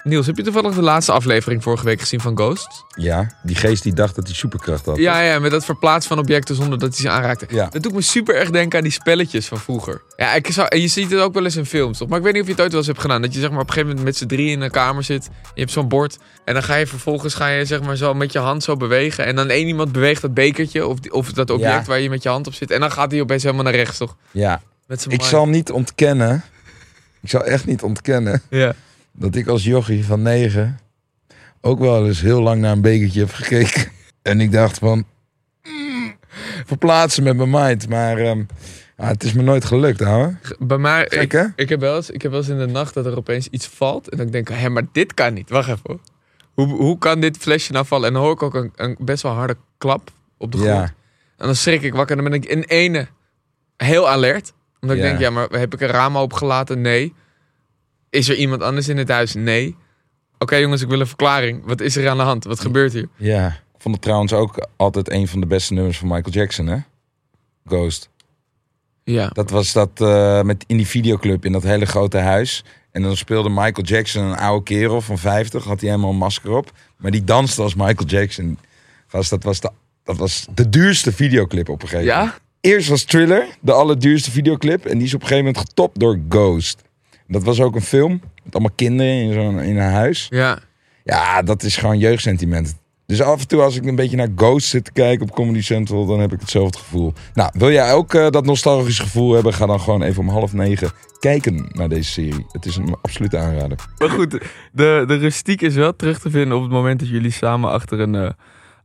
[0.03, 2.84] Niels, heb je toevallig de laatste aflevering vorige week gezien van Ghost?
[2.96, 4.98] ja, die geest die dacht dat hij superkracht had.
[4.98, 7.46] Ja, ja, met dat verplaatsen van objecten zonder dat hij ze aanraakte.
[7.50, 7.67] Ja.
[7.70, 10.01] Dat doet me super erg denken aan die spelletjes van vroeger.
[10.15, 12.07] Ja, ik zou, en je ziet het ook wel eens in films, toch?
[12.07, 13.22] Maar ik weet niet of je het ooit wel eens hebt gedaan.
[13.22, 15.29] Dat je zeg maar op een gegeven moment met z'n drie in een kamer zit.
[15.53, 16.17] Je hebt zo'n bord.
[16.45, 19.25] En dan ga je vervolgens ga je, zeg maar, zo met je hand zo bewegen.
[19.25, 21.83] En dan één iemand beweegt dat bekertje of, of dat object Ja.
[21.83, 22.72] waar je met je hand op zit.
[22.72, 24.15] En dan gaat hij opeens helemaal naar rechts, toch?
[24.31, 26.43] Ja, Met ik zal niet ontkennen.
[27.22, 28.74] Ik zal echt niet ontkennen Ja.
[29.12, 30.79] dat ik als jochie van negen
[31.62, 33.91] ook wel eens heel lang naar een bekertje heb gekeken.
[34.22, 35.05] En ik dacht van,
[35.63, 36.15] mm,
[36.65, 37.89] verplaatsen met mijn mind.
[37.89, 38.43] Maar ehm,
[38.98, 40.36] ja, het is me nooit gelukt, ouwe.
[40.60, 41.46] Bij mij, Gek, ik, hè?
[41.56, 43.68] ik, heb wel eens, ik heb wel eens in de nacht dat er opeens iets
[43.68, 44.10] valt.
[44.10, 45.50] En dan denk ik, hé, maar dit kan niet.
[45.50, 45.82] Wacht even.
[45.84, 46.00] hoor.
[46.54, 48.08] Hoe, hoe kan dit flesje nou vallen?
[48.08, 50.74] En dan hoor ik ook een, een best wel harde klap op de grond.
[50.74, 50.84] Ja,
[51.38, 53.08] En dan schrik ik wakker en dan ben ik in ene
[53.78, 54.54] heel alert.
[54.82, 56.82] Omdat ik denk, ja, maar heb ik een raam opengelaten?
[56.82, 57.14] Nee.
[58.10, 59.34] Is er iemand anders in het huis?
[59.34, 59.76] Nee.
[60.38, 61.66] Oké jongens, ik wil een verklaring.
[61.66, 62.44] Wat is er aan de hand?
[62.44, 63.08] Wat gebeurt hier?
[63.18, 63.48] ja.
[63.48, 66.78] Ik vond het trouwens ook altijd een van de beste nummers van Michael Jackson, hè?
[67.66, 68.10] Ghost.
[69.03, 69.27] Ja.
[69.27, 72.63] Dat was dat eh, met in die videoclub in dat hele grote huis.
[72.91, 75.63] En dan speelde Michael Jackson een oude kerel van 50.
[75.63, 76.72] Had hij helemaal een masker op.
[76.98, 78.57] Maar die danste als Michael Jackson.
[79.07, 79.69] Gast, dat was de,
[80.03, 82.33] dat was de duurste videoclip op een gegeven moment.
[82.33, 82.39] Ja?
[82.69, 84.86] Eerst was Thriller, de allerduurste videoclip.
[84.86, 86.81] En die is op een gegeven moment getopt door Ghost.
[87.27, 88.22] Dat was ook een film.
[88.43, 90.27] Met allemaal kinderen in, zo'n, in een huis.
[90.29, 90.60] Ja.
[91.03, 92.75] Ja, dat is gewoon jeugdsentiment.
[93.05, 95.62] Dus af en toe als ik een beetje naar Ghost zit te kijken op Comedy
[95.62, 97.13] Central, dan heb ik hetzelfde gevoel.
[97.33, 99.53] Nou, wil jij ook eh, dat nostalgisch gevoel hebben?
[99.53, 102.45] Ga dan gewoon even om half negen kijken naar deze serie.
[102.51, 103.77] Het is een absolute aanrader.
[103.98, 104.31] Maar goed,
[104.72, 108.00] de, de rustiek is wel terug te vinden op het moment dat jullie samen achter,
[108.00, 108.29] een, eh,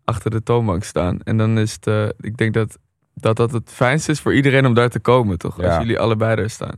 [0.05, 1.21] achter de toonbank staan.
[1.23, 2.79] En dan is het, eh, ik denk dat,
[3.15, 5.63] dat dat het fijnste is voor iedereen om daar te komen, toch?
[5.63, 6.77] Als jullie allebei daar staan.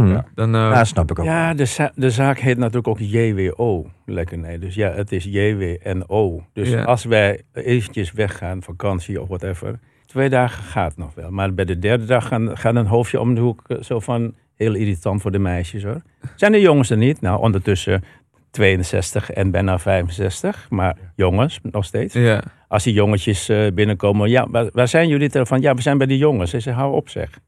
[0.00, 0.08] Mhm.
[0.10, 0.24] Ja.
[0.34, 1.24] Dan, eh, Ja, snap ik ook.
[1.24, 3.86] Ja, de, za- de zaak heet natuurlijk ook JWO.
[4.06, 4.58] Lekker nee.
[4.58, 6.42] Dus ja, het is JWNO.
[6.52, 6.82] Dus Ja.
[6.82, 9.78] als wij eventjes weggaan, vakantie of whatever.
[10.06, 11.30] Twee dagen gaat nog wel.
[11.30, 13.62] Maar bij de derde dag gaan, gaat een hoofdje om de hoek.
[13.66, 16.02] eh, Zo van, heel irritant voor de meisjes hoor.
[16.36, 17.20] Zijn de jongens er niet?
[17.20, 18.04] Nou, ondertussen
[18.50, 20.66] 62 en bijna 65.
[20.70, 22.14] Maar jongens, nog steeds.
[22.14, 22.42] ja.
[22.68, 24.30] Als die jongetjes eh, binnenkomen.
[24.30, 25.60] Ja, waar, waar zijn jullie van?
[25.60, 26.50] Ja, we zijn bij de jongens.
[26.50, 27.28] Ze zeggen, hou op zeg.
[27.28, 27.40] Ik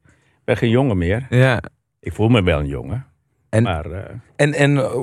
[0.43, 1.27] ben geen jongen meer.
[1.29, 1.61] ja.
[2.05, 3.05] Ik voel me wel een jongen.
[3.49, 3.99] En- maar eh,
[4.35, 4.99] En, en eh,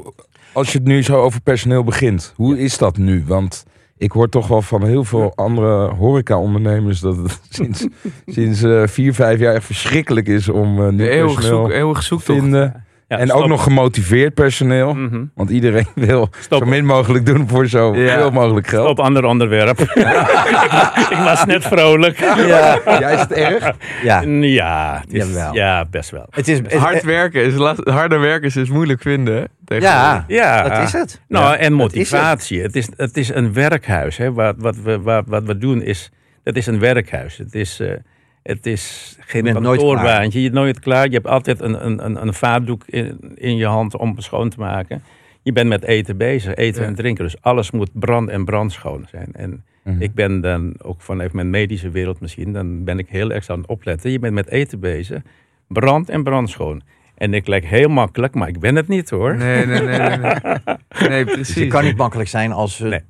[0.53, 3.25] als je het nu zo over personeel begint, hoe is dat nu?
[3.27, 3.65] Want
[3.97, 7.87] ik hoor toch wel van heel veel andere horeca-ondernemers dat het sinds,
[8.27, 11.71] sinds eh, vier, vijf jaar echt verschrikkelijk is om eh, De nu eeuwig, personeel zoek,
[11.71, 12.85] eeuwig vinden.
[13.13, 13.41] Ja, en stop.
[13.43, 14.95] ook nog gemotiveerd personeel.
[14.95, 15.25] Mhm.
[15.35, 16.63] Want iedereen wil Stop.
[16.63, 18.15] zo min mogelijk doen voor zo Ja.
[18.15, 18.89] veel mogelijk geld.
[18.89, 19.81] Op ander onderwerp.
[21.15, 22.19] ik was net vrolijk.
[22.19, 23.73] Ja, Ja, is het erg?
[24.03, 24.21] ja.
[24.21, 26.27] Ja, het is- ja best wel.
[26.31, 29.49] Het is, het- Hard werken is last, harder werken is, is moeilijk vinden.
[29.65, 31.21] ja, Ja, dat is het.
[31.29, 32.11] Nou, Ja, en dat is het.
[32.11, 32.63] motivatie.
[32.63, 34.17] Het is, het is een werkhuis.
[34.17, 34.33] Hè.
[34.33, 36.11] Wat, wat, we, wat, wat we doen is,
[36.45, 37.37] het is een werkhuis.
[37.39, 37.91] Het is, eh,
[38.43, 40.39] het is geen kantoorbaantje.
[40.43, 41.07] Je bent nooit klaar.
[41.07, 44.59] Je hebt altijd een, een, een, een vaatdoek in, in je hand om schoon te
[44.59, 45.03] maken.
[45.43, 46.89] Je bent met eten bezig, eten Ja.
[46.89, 47.25] en drinken.
[47.25, 49.29] Dus alles moet brand en brandschoon zijn.
[49.33, 50.03] En Mhm.
[50.03, 53.59] ik ben dan ook vanuit mijn medische wereld misschien, dan ben ik heel erg aan
[53.61, 54.11] het opletten.
[54.11, 55.23] Je bent met eten bezig,
[55.69, 56.83] brand en brandschoon.
[57.15, 59.37] En ik lijk heel makkelijk, maar ik ben het niet hoor.
[59.37, 60.09] Nee, nee, nee, nee.
[60.19, 61.55] Nee, nee Dus precies.
[61.55, 63.01] het kan niet makkelijk zijn als we Nee.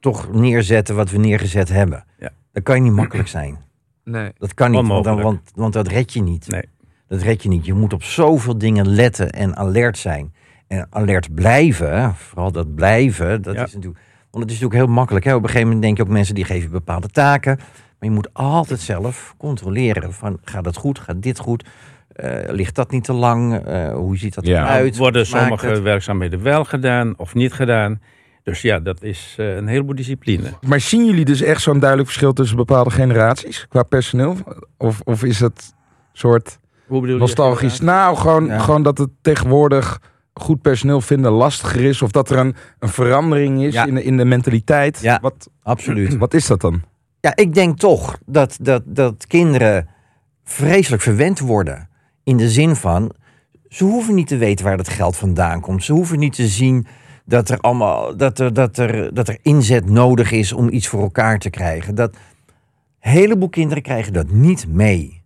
[0.00, 2.04] toch neerzetten wat we neergezet hebben.
[2.18, 2.30] Ja.
[2.52, 3.58] Dat kan niet makkelijk zijn.
[4.04, 4.30] Nee.
[4.38, 6.48] Dat kan niet, want, dan, want, want dat red je niet.
[6.48, 6.64] Nee.
[7.08, 7.66] Dat red je niet.
[7.66, 10.34] Je moet op zoveel dingen letten en alert zijn.
[10.66, 13.64] En alert blijven, vooral dat blijven, dat Ja.
[13.64, 14.00] is natuurlijk...
[14.30, 15.24] Want het is natuurlijk heel makkelijk.
[15.24, 15.34] Hè?
[15.34, 17.56] Op een gegeven moment denk je ook mensen die geven bepaalde taken.
[17.56, 21.64] Maar je moet altijd zelf controleren van gaat het goed, gaat dit goed?
[22.12, 23.54] Eh, ligt dat niet te lang?
[23.66, 24.64] Eh, hoe ziet dat Ja.
[24.64, 24.96] eruit?
[24.96, 25.80] Worden sommige het?
[25.82, 28.00] werkzaamheden wel gedaan of niet gedaan?
[28.42, 30.52] Dus ja, dat is eh, een heleboel discipline.
[30.66, 34.36] Maar zien jullie dus echt zo'n duidelijk verschil tussen bepaalde generaties qua personeel?
[34.78, 35.74] Of, of is het
[36.12, 37.20] soort Hoe bedoel je?
[37.20, 37.80] nostalgisch?
[37.80, 38.58] Nou, gewoon, Ja.
[38.58, 40.00] gewoon dat het tegenwoordig
[40.34, 42.02] goed personeel vinden lastiger is.
[42.02, 43.86] Of dat er een, een verandering is Ja.
[43.86, 44.98] in, de, in de mentaliteit.
[45.02, 45.18] Ja.
[45.22, 46.16] Wat, Absoluut.
[46.16, 46.82] wat is dat dan?
[47.20, 49.88] Ja, ik denk toch dat, dat, dat kinderen
[50.44, 51.88] vreselijk verwend worden.
[52.24, 53.12] In de zin van,
[53.68, 55.84] ze hoeven niet te weten waar het geld vandaan komt.
[55.84, 56.86] Ze hoeven niet te zien
[57.30, 61.00] dat er, allemaal, dat er, dat er, dat er inzet nodig is om iets voor
[61.02, 61.94] elkaar te krijgen.
[61.94, 62.14] Dat,
[63.00, 65.22] een heleboel kinderen krijgen dat niet mee.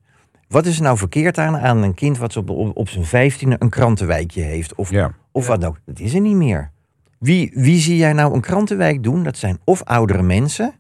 [0.49, 3.57] Wat is er nou verkeerd aan, aan een kind wat op, op, op zijn vijftiende
[3.59, 4.75] een krantenwijkje heeft?
[4.75, 5.15] Of, Ja.
[5.33, 5.79] of wat dan ook.
[5.85, 6.71] Dat is er niet meer.
[7.19, 9.23] Wie, wie zie jij nou een krantenwijk doen?
[9.23, 10.75] Dat zijn of oudere mensen,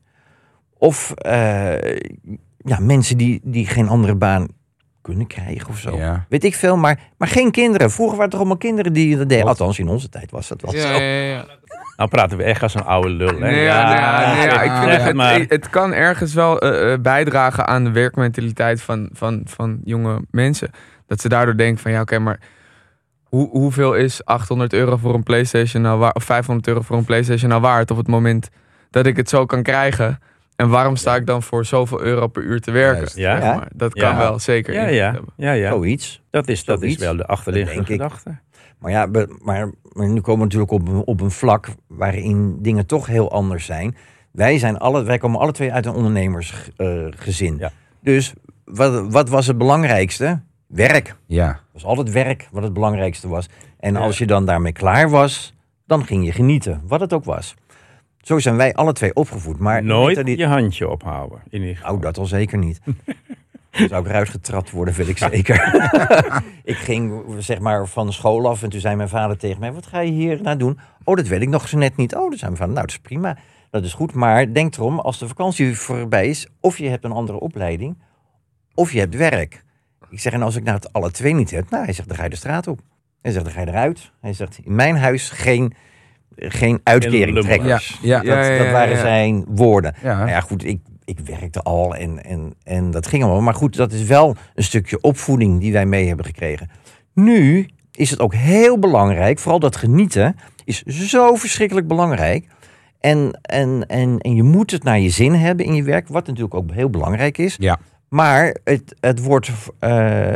[0.79, 1.97] of eh,
[2.59, 4.47] ja, mensen die, die geen andere baan
[5.05, 5.97] kunnen krijgen of zo.
[5.97, 6.25] Ja.
[6.29, 7.91] Weet ik veel, maar, maar geen kinderen.
[7.91, 9.47] Vroeger waren er allemaal kinderen die dat deden.
[9.47, 11.01] Althans, in onze tijd was dat wel Ja, zo.
[11.03, 11.45] ja, ja.
[11.97, 13.29] Nou praten we echt als een oude lul.
[13.29, 13.39] Hè?
[13.39, 15.39] Nee, ja, nee, ja, nee, ja, ik vind het, maar.
[15.39, 20.21] het, het kan ergens wel eh, eh, bijdragen aan de werkmentaliteit van, van, van jonge
[20.31, 20.71] mensen.
[21.07, 22.39] Dat ze daardoor denken van ja, oké, maar
[23.25, 27.05] hoe, hoeveel is 800 euro voor een PlayStation nou waard, of 500 euro voor een
[27.05, 28.49] PlayStation nou waard op het moment
[28.91, 30.19] dat ik het zo kan krijgen?
[30.57, 32.97] En waarom sta ik dan voor zoveel euro per uur te werken?
[32.99, 33.17] Juist.
[33.17, 33.41] Ja.
[33.41, 33.69] Zeg maar.
[33.75, 34.17] Dat kan Ja.
[34.19, 34.75] wel zeker.
[34.75, 35.33] Ja, ja, hebben.
[35.37, 35.71] ja, ja.
[35.71, 36.23] Zoiets.
[36.31, 38.37] Dat, is, dat is wel de achterliggende gedachte.
[38.79, 39.71] Maar ja, maar, maar
[40.09, 43.97] nu komen we natuurlijk op, een- op een vlak waarin dingen toch heel anders zijn.
[44.33, 47.57] Wij, zijn alle, wij komen alle twee uit een ondernemersgezin.
[47.59, 47.71] Ja.
[48.01, 48.33] Dus
[48.65, 50.41] wat, wat was het belangrijkste?
[50.67, 51.15] Werk.
[51.27, 51.47] Ja.
[51.49, 53.49] Het was altijd werk wat het belangrijkste was.
[53.79, 55.55] En als je dan daarmee klaar was,
[55.87, 57.55] dan ging je genieten, wat het ook was.
[58.25, 59.59] Zo zijn wij alle twee opgevoed.
[59.59, 61.43] Maar Nooit je handje ophouden.
[61.49, 61.95] In ieder geval.
[61.95, 62.81] Oh, dat al zeker niet.
[63.79, 65.83] Dan zou ik eruit getrapt worden, weet ik zeker.
[66.65, 69.87] ik ging zeg maar van school af en toen zei mijn vader tegen mij: Wat
[69.87, 70.79] ga je hier nou doen?
[71.05, 72.15] Oh, dat weet ik nog zo net niet.
[72.15, 73.39] Oh, dat zei mijn vader: Nou, dat is prima.
[73.71, 74.15] Dat is goed.
[74.15, 77.99] Maar denk erom, als de vakantie voorbij is, of je hebt een andere opleiding,
[78.75, 79.65] of je hebt werk.
[80.11, 82.17] Ik zeg: En als ik nou het alle twee niet heb, nou, hij zegt: Dan
[82.17, 82.81] ga je de straat op.
[83.21, 84.13] Hij zegt: Dan ga je eruit.
[84.21, 85.75] Hij zegt: In mijn huis geen,
[86.37, 87.99] geen uitkeringtrekkers.
[88.03, 88.17] Ja, ja.
[88.17, 89.01] Dat, Ja, ja, dat waren ja.
[89.01, 89.95] zijn woorden.
[90.03, 90.17] Ja.
[90.17, 93.43] Nou ja, goed, ik, ik werkte al en, en, en dat ging allemaal.
[93.43, 96.71] Maar goed, dat is wel een stukje opvoeding die wij mee hebben gekregen.
[97.15, 102.47] Nu is het ook heel belangrijk, vooral dat genieten is zo verschrikkelijk belangrijk.
[103.01, 106.27] En, en, en, en je moet het naar je zin hebben in je werk, wat
[106.27, 107.57] natuurlijk ook heel belangrijk is.
[107.59, 107.79] Ja.
[108.09, 110.35] Maar het, het wordt, eh,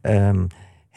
[0.00, 0.46] ehm,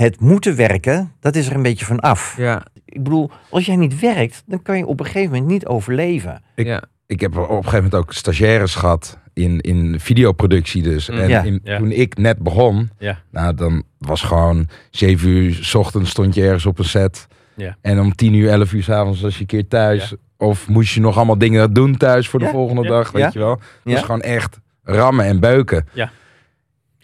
[0.03, 2.37] het moeten werken, dat is er een beetje van af.
[2.37, 5.65] Ja, Ik bedoel, als jij niet werkt, dan kan je op een gegeven moment niet
[5.65, 6.41] overleven.
[6.55, 6.83] Ik- ja.
[7.05, 11.09] Ik heb op een gegeven moment ook stagiaires gehad in, in videoproductie dus.
[11.09, 11.17] Mm.
[11.17, 11.41] En Ja.
[11.43, 11.77] in- Ja.
[11.77, 13.19] toen ik net begon, Ja.
[13.31, 17.27] nou dan was gewoon zeven uur s ochtends stond je ergens op een set.
[17.55, 17.77] Ja.
[17.81, 20.13] En om tien uur, elf uur s'avonds was je een keer thuis.
[20.37, 22.51] Of moest je nog allemaal dingen doen thuis voor de Ja.
[22.51, 22.89] volgende Ja.
[22.89, 23.29] dag, weet Ja.
[23.33, 23.51] je wel.
[23.51, 23.91] Het Ja.
[23.93, 25.87] was gewoon echt rammen en beuken.
[25.93, 26.11] Ja.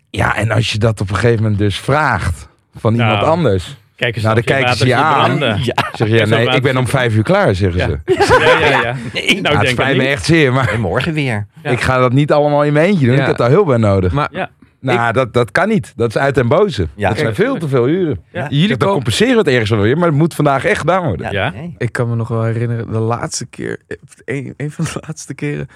[0.10, 3.78] Ja, en als je dat op een gegeven moment dus vraagt van Nou, iemand anders.
[3.96, 5.38] Kijk eens Nou, dan kijken ze je aan.
[5.40, 7.88] Ja, Zeg je, nee, ik ben om vijf uur klaar, zeggen Ja.
[7.88, 8.00] ze.
[8.40, 8.96] Ja, ja, ja.
[9.14, 11.48] Nee, Nou, Ja, ik het denk spijt me echt zeer, maar en morgen weer.
[11.64, 11.70] Ja.
[11.70, 13.16] ik ga dat niet allemaal in mijn eentje doen.
[13.16, 13.22] Ja.
[13.22, 14.12] Ik heb daar hulp bij nodig.
[14.14, 14.50] Maar Ja.
[14.82, 15.94] Nou, dat, dat kan niet.
[15.96, 16.88] Dat is uit en boze.
[16.96, 17.10] Ja.
[17.10, 18.20] dat zijn veel te veel uren.
[18.32, 18.48] Ja.
[18.50, 21.04] jullie Dan komen, compenseren we het ergens wel weer, maar het moet vandaag echt gedaan
[21.04, 21.32] worden.
[21.32, 21.50] Ja.
[21.50, 21.76] nee.
[21.78, 23.80] Ik kan me nog wel herinneren, de laatste keer,
[24.26, 25.68] een, een van de laatste keren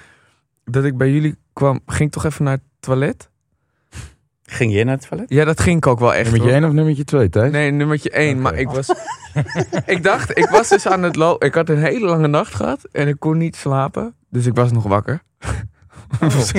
[0.64, 3.30] dat ik bij jullie kwam, ging ik toch even naar het toilet?
[4.46, 5.30] Ging je naar het toilet?
[5.30, 6.22] Ja, dat ging ik ook wel echt.
[6.22, 6.60] Nummertje hoor.
[6.60, 7.52] 1 of nummertje 2, Thijs?
[7.52, 8.32] Nee, nummertje 1.
[8.32, 8.40] Oké.
[8.40, 8.94] Maar ik was.
[9.86, 11.46] ik dacht, ik was dus aan het lopen.
[11.46, 14.14] Ik had een hele lange nacht gehad en ik kon niet slapen.
[14.30, 15.22] Dus ik was nog wakker.
[16.20, 16.52] Oh, Dus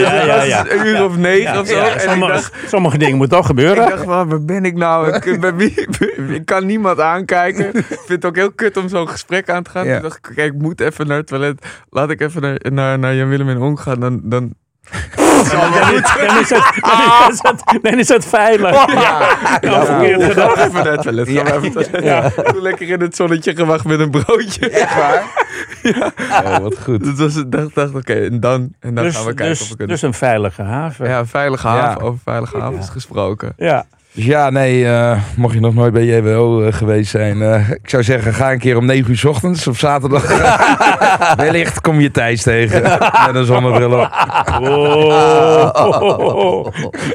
[0.00, 0.70] ja, het ja, was ja.
[0.70, 1.74] een uur of negen of zo.
[1.74, 3.88] Ja, en ik sommige, dacht, sommige dingen moeten toch ik gebeuren.
[3.88, 5.12] dacht waar, waar ben ik nou?
[5.12, 5.86] Ik, bij wie,
[6.38, 7.68] ik kan niemand aankijken.
[7.76, 9.86] Ik vind het ook heel kut om zo'n gesprek aan te gaan.
[9.86, 9.92] Ja.
[9.92, 11.66] Toen dacht ik, kijk, ik moet even naar het toilet.
[11.90, 14.00] Laat ik even naar, naar, naar Jan Willem en Onk gaan.
[14.00, 14.54] Dan, dan,
[14.90, 18.92] Dan is, dan, is het, dan, is het, dan is het veilig.
[18.92, 21.28] Ja, nou, verkeerd Ja, ga even naar het toilet.
[21.28, 22.44] Ga maar even toilet.
[22.46, 24.70] Toen lekker in het zonnetje gewacht met een broodje.
[24.70, 25.22] Echt waar?
[26.44, 27.04] Oh, wat goed.
[27.04, 29.68] Dat was dacht, dacht oké, en dan, en dan Dus, gaan we kijken of dus,
[29.68, 29.94] we kunnen.
[29.96, 31.08] dus een veilige haven.
[31.08, 31.74] ja, veilige Ja.
[31.80, 32.00] haven.
[32.02, 33.52] Over veilige havens gesproken.
[33.56, 33.84] Ja.
[34.14, 37.42] Dus ja, nee, eh, mocht je nog nooit bij JWO eh, geweest zijn.
[37.42, 40.26] eh, ik zou zeggen, ga een keer om 9 uur 's ochtends op zaterdag.
[41.36, 42.82] Wellicht kom je Thijs tegen.
[43.26, 44.10] met een zonnebril op.
[44.60, 46.66] Oh.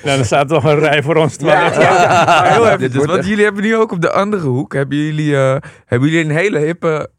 [0.04, 1.78] Nou, dan staat toch een rij voor ons toilet.
[1.78, 4.98] Maar heel even, Dit dus, want jullie hebben nu ook op de andere hoek, hebben
[4.98, 7.10] jullie, eh, hebben jullie een hele hippe,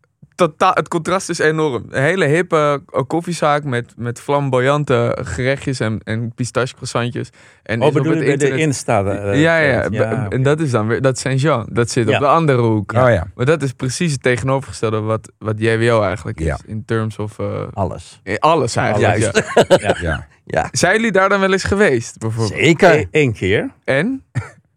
[0.48, 1.84] totaal, het contrast is enorm.
[1.90, 7.30] Een hele hippe eh, koffiezaak met, met flamboyante gerechtjes en, en pistache croissantjes.
[7.62, 10.28] En Oh, is op bedoel het je bij de internet- eh, ja, ja, ja.
[10.28, 11.66] En dat is dan weer, dat is Saint-Jean.
[11.72, 12.14] Dat zit Ja.
[12.14, 12.92] op de andere hoek.
[12.92, 13.26] Oh ja.
[13.34, 16.46] Maar dat is precies het tegenovergestelde wat, wat JWO eigenlijk is.
[16.46, 16.58] Ja.
[16.66, 18.20] In terms of eh, Alles.
[18.38, 19.18] alles eigenlijk.
[19.18, 19.42] Juist.
[19.82, 19.96] ja.
[20.00, 20.26] ja.
[20.44, 22.18] Ja, Zijn jullie daar dan wel eens geweest?
[22.18, 22.60] Bijvoorbeeld?
[22.60, 23.06] zeker.
[23.10, 23.70] Eén keer.
[23.84, 24.24] En?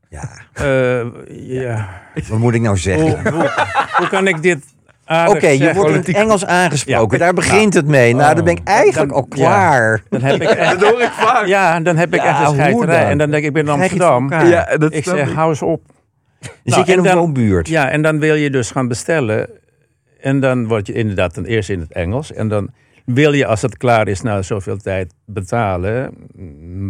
[0.09, 2.01] Ja, Eh, ja.
[2.29, 3.03] wat moet ik nou zeggen?
[3.21, 3.51] Hoe, hoe,
[3.97, 4.65] hoe kan ik dit
[5.05, 7.17] aardig Oké, je wordt in het Engels aangesproken.
[7.17, 7.23] Ja.
[7.23, 8.15] Daar begint het mee.
[8.15, 10.03] Nou, dan ben ik eigenlijk Dan- al klaar.
[10.09, 11.45] Dan heb ik echt, Dat hoor ik vaak.
[11.45, 12.99] ja, dan heb ik Ja, echt een hoe scheiterij.
[13.01, 13.09] dan?
[13.09, 14.29] En dan denk ik, ik ben in Amsterdam.
[14.29, 15.33] Ja, dat Ik zeg, ik.
[15.35, 15.81] hou eens op.
[16.39, 17.67] Dan Nou, zit je in en een dan- woonbuurt.
[17.67, 19.49] Ja, en dan wil je dus gaan bestellen.
[20.21, 22.33] En dan word je inderdaad ten eerste in het Engels.
[22.33, 22.69] En dan
[23.05, 26.13] wil je, als het klaar is, na zoveel tijd betalen.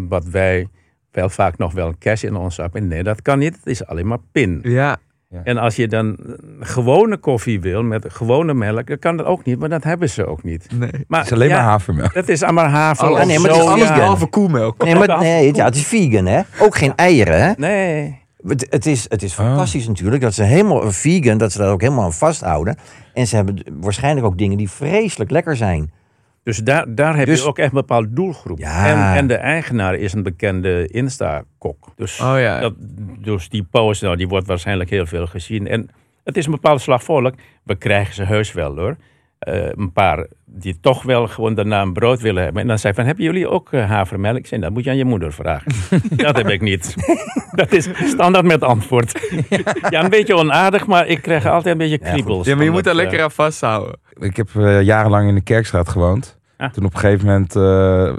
[0.09, 0.67] Wat wij
[1.11, 2.87] wel vaak nog wel cash in ons hebben.
[2.87, 3.55] Nee, dat kan niet.
[3.55, 4.59] Het is alleen maar pin.
[4.63, 4.97] Ja,
[5.43, 6.17] En als je dan
[6.59, 9.59] gewone koffie wil met gewone melk, dan kan dat ook niet.
[9.59, 10.67] Maar dat hebben ze ook niet.
[10.79, 10.89] nee.
[11.07, 12.13] Maar Het is alleen ja, maar havermelk.
[12.13, 13.05] Dat is allemaal haver.
[13.05, 13.19] Alles.
[13.21, 13.99] of nee, maar het is alles vegan.
[14.05, 14.83] Halve koemelk.
[14.83, 16.41] Nee, maar nee, ja, het is vegan, hè?
[16.59, 17.51] Ook geen eieren, hè?
[17.57, 18.21] Nee.
[18.47, 19.45] Het, het is, het is Oh.
[19.45, 22.77] fantastisch natuurlijk dat ze helemaal vegan, dat ze daar ook helemaal aan vasthouden.
[23.13, 25.91] En ze hebben waarschijnlijk ook dingen die vreselijk lekker zijn.
[26.43, 28.57] Dus daar, daar heb Dus- je ook echt een bepaalde doelgroep.
[28.59, 28.87] Ja.
[28.87, 31.87] En, en de eigenaar is een bekende Insta-kok.
[31.95, 32.59] Dus, Oh ja.
[32.59, 32.73] dat,
[33.19, 35.67] dus die post, nou, die wordt waarschijnlijk heel veel gezien.
[35.67, 35.89] En
[36.23, 37.33] het is een bepaalde slag volk.
[37.63, 38.95] We krijgen ze heus wel hoor.
[39.43, 42.61] Eh, een paar die toch wel gewoon daarna een brood willen hebben.
[42.61, 44.37] En dan zei van, hebben jullie ook eh, havermelk?
[44.37, 45.71] Ik zei, dat moet je aan je moeder vragen.
[46.15, 46.95] dat heb ik niet.
[47.61, 49.19] dat is standaard met antwoord.
[49.89, 52.47] ja, een beetje onaardig, maar ik krijg altijd een beetje kriebels.
[52.47, 53.99] Ja, maar je moet daar lekker eh, aan vasthouden.
[54.19, 54.49] Ik heb
[54.81, 56.41] jarenlang in de Kerkstraat gewoond.
[56.57, 56.71] Ah.
[56.71, 58.13] Toen op een gegeven moment eh,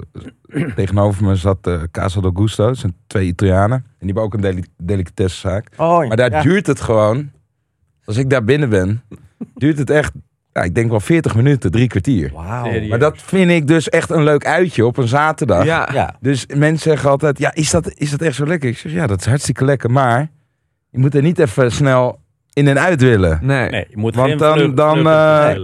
[0.75, 2.67] tegenover me zat eh Casa del Gusto.
[2.67, 3.77] Dat zijn twee Italianen.
[3.77, 5.69] En die hebben ook een deli delicatessenzaak.
[5.77, 6.41] Oh, Maar daar ja.
[6.41, 7.31] duurt het gewoon.
[8.05, 9.03] Als ik daar binnen ben,
[9.53, 10.11] duurt het echt,
[10.55, 12.31] ja, ik denk wel 40 minuten, drie kwartier.
[12.33, 12.87] Wauw.
[12.89, 15.65] Maar dat vind ik dus echt een leuk uitje op een zaterdag.
[15.65, 15.89] Ja.
[15.93, 18.69] Ja, Dus mensen zeggen altijd, ja, is dat, is dat echt zo lekker?
[18.69, 19.91] Ik zeg, ja, dat is hartstikke lekker.
[19.91, 20.27] Maar
[20.89, 22.19] je moet er niet even snel
[22.53, 23.39] in en uit willen.
[23.41, 23.69] Nee.
[23.69, 25.55] Nee, je moet Want dan- dan, eh.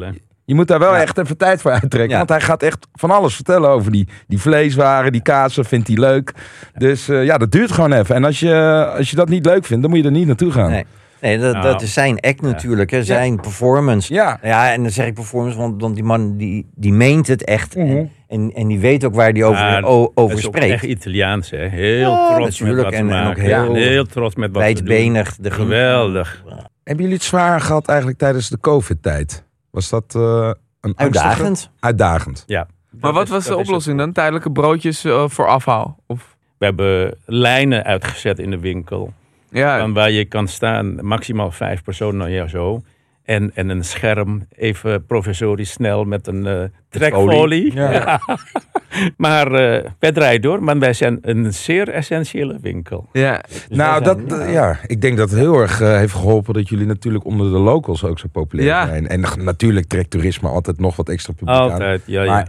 [0.46, 1.02] Je moet daar wel Ja.
[1.02, 2.10] echt even tijd voor uittrekken.
[2.10, 2.18] Ja.
[2.18, 5.98] Want hij gaat echt van alles vertellen over die, die vleeswaren, die kazen, vindt hij
[5.98, 6.34] leuk.
[6.78, 8.16] Dus eh, ja, dat duurt gewoon even.
[8.16, 10.52] En als je, als je dat niet leuk vindt, dan moet je er niet naartoe
[10.52, 10.70] gaan.
[10.70, 10.86] Nee.
[11.22, 11.66] Nee dat, Nou.
[11.66, 14.14] dat is zijn act natuurlijk, hè, zijn performance.
[14.14, 17.44] Ja, Ja, en dan zeg ik performance, want, want die man die, die meent het
[17.44, 17.76] echt.
[17.76, 17.88] Mhm.
[17.88, 20.74] en, en, en die weet ook waar hij over, Ja, o- over Het spreekt.
[20.74, 21.68] echt Italiaans, hè?
[21.68, 22.84] Heel Ja, trots met natuurlijk.
[22.84, 24.86] wat ze En- en ook heel Ja, heel trots met wat ze doen.
[24.86, 25.36] Wijdbenig.
[25.36, 26.44] De Geweldig.
[26.84, 29.44] Hebben jullie het zwaar gehad eigenlijk tijdens de COVID-tijd?
[29.72, 31.70] Was dat eh, een angstige- Uitdagend.
[31.80, 32.44] Uitdagend.
[32.48, 32.68] Ja.
[33.00, 34.12] Maar wat is- was de oplossing dan?
[34.12, 35.98] Tijdelijke broodjes eh, voor afhaal?
[36.08, 39.14] Of, We hebben lijnen uitgezet in de winkel.
[39.52, 42.82] Ja, Van waar je kan staan, maximaal vijf personen, ja zo.
[43.24, 47.74] En, en een scherm, even provisorisch snel met een eh trekfolie.
[47.74, 47.92] Ja.
[47.92, 48.20] Ja.
[49.18, 53.10] maar eh wij draaien door, maar wij zijn een zeer essentiële winkel.
[53.14, 53.44] ja.
[53.48, 56.70] Dus nou, wij dat, eh, ja, ik denk dat het heel erg heeft geholpen dat
[56.70, 58.86] jullie natuurlijk onder de locals ook zo populair Ja.
[58.88, 59.08] zijn.
[59.08, 61.72] En natuurlijk trekt toerisme altijd nog wat extra publiek aan.
[61.72, 62.32] Altijd, ja, ja.
[62.32, 62.48] Maar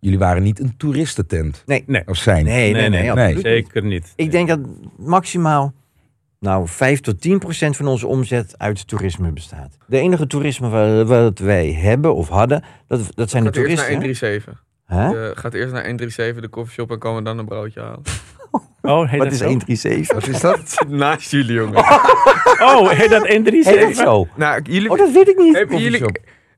[0.00, 1.62] jullie waren niet een toeristentent.
[1.66, 1.82] Nee.
[1.86, 2.02] Nee.
[2.06, 2.44] Of zijn.
[2.44, 3.40] Nee, nee, nee, Nee, nee.
[3.40, 4.12] Zeker niet.
[4.16, 4.60] Ik denk dat
[4.98, 5.72] maximaal
[6.44, 9.76] nou, 5 tot 10 procent van onze omzet uit toerisme bestaat.
[9.86, 13.76] De enige toerisme wa- wat wij hebben of hadden, dat, dat zijn de Gaat eerst
[13.88, 14.28] naar toeristen.
[14.28, 14.62] 137.
[14.84, 15.08] Hè?
[15.08, 18.02] Je gaat eerst naar 137, de koffieshop, en komen we dan een broodje halen.
[18.82, 19.46] Oh, heet Wat dat is zo?
[19.46, 20.14] 137?
[20.14, 20.84] Wat is dat?
[20.88, 21.78] Naast jullie, jongen.
[21.78, 23.86] Oh, heet dat Heet 137?
[23.96, 24.28] dat zo?
[24.36, 25.54] nou, jullie, Oh, dat weet ik niet.
[25.56, 26.04] hebben jullie,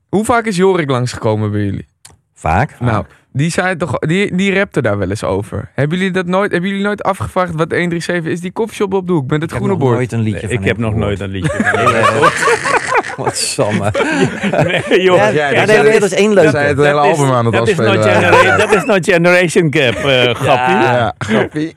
[0.09, 1.87] hoe vaak is Jorik langsgekomen bij jullie?
[2.33, 2.79] Vaak.
[2.79, 3.05] Nou,
[3.37, 5.69] die, zei toch, die, die rapte daar wel eens over.
[5.73, 8.39] Hebben jullie, dat nooit, hebben jullie nooit afgevraagd wat 137 is?
[8.39, 9.95] Die koffieshop op de hoek met het ik heb groene nog bord.
[9.95, 11.07] nooit een liedje Nee, van ik heb nog gehoord.
[11.07, 12.29] nooit een liedje van.
[13.25, 13.91] Wat samme.
[14.87, 15.15] Nee, joh.
[15.15, 16.57] Ja, jij- ja, dat nee, dat is één Zij leuke.
[16.57, 17.99] het hele Dat is- album aan het dat is, afspelen.
[17.99, 20.75] not genera- dat is not generation gap, eh grappie.
[20.75, 21.75] Ja, grappie.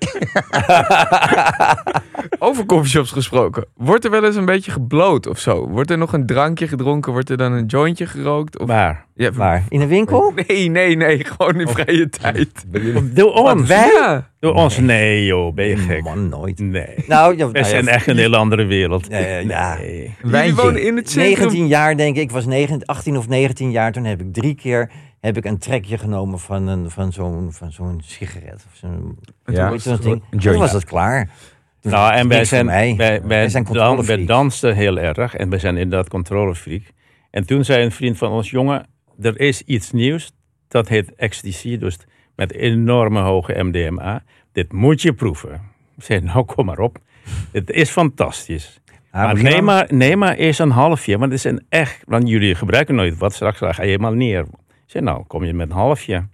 [2.42, 3.64] Over coffeeshops gesproken.
[3.76, 5.68] Wordt er wel eens een beetje gebloot of zo?
[5.68, 7.12] Wordt er nog een drankje gedronken?
[7.12, 8.58] Wordt er dan een jointje gerookt?
[8.58, 8.66] Of...
[8.66, 9.06] Waar?
[9.14, 9.64] Ja, Waar?
[9.68, 10.32] In de winkel?
[10.46, 11.24] Nee, nee, nee.
[11.24, 12.64] Gewoon in vrije tijd.
[13.14, 13.68] Door ons.
[13.68, 13.92] wij?
[13.92, 14.30] Ja.
[14.38, 14.78] Door ons.
[14.78, 16.02] Nee joh, ben je gek.
[16.02, 16.58] Man, nooit.
[16.58, 16.94] Nee.
[17.06, 19.06] Nou, ja, We nou ja, zijn echt een heel andere wereld.
[19.08, 19.76] Ja.
[19.78, 20.14] Nee.
[20.22, 20.62] Wijntje.
[20.62, 21.38] wonen in het centrum.
[21.38, 23.92] 19 jaar denk ik, ik was 19, 18 of 19 jaar.
[23.92, 27.72] Toen heb ik drie keer heb ik een trekje genomen van, een, van zo'n van
[27.72, 28.64] zo'n sigaret.
[28.70, 30.22] Of zo'n, Ja, dat ding?
[30.30, 31.28] een Toen was het klaar.
[31.82, 34.26] Nou, en wij zijn, wij, wij, Wij zijn dan, wij controlefreaks.
[34.26, 36.82] dansten heel erg en wij zijn inderdaad controlefreak.
[37.30, 38.86] En toen zei een vriend van ons, jongen,
[39.20, 40.32] er is iets nieuws.
[40.68, 41.98] Dat heet ecstasy, dus
[42.36, 44.22] met enorme hoge MDMA.
[44.52, 45.60] Dit moet je proeven.
[45.96, 46.98] Ik zei, nou kom maar op.
[47.52, 48.80] Het is fantastisch.
[49.10, 52.28] Ah, maar neem maar, neem maar eerst een halfje, want het is een echt, want
[52.28, 54.40] jullie gebruiken nooit wat, straks ga je helemaal neer.
[54.40, 54.46] Ik
[54.86, 56.26] zei, nou kom je met een halfje.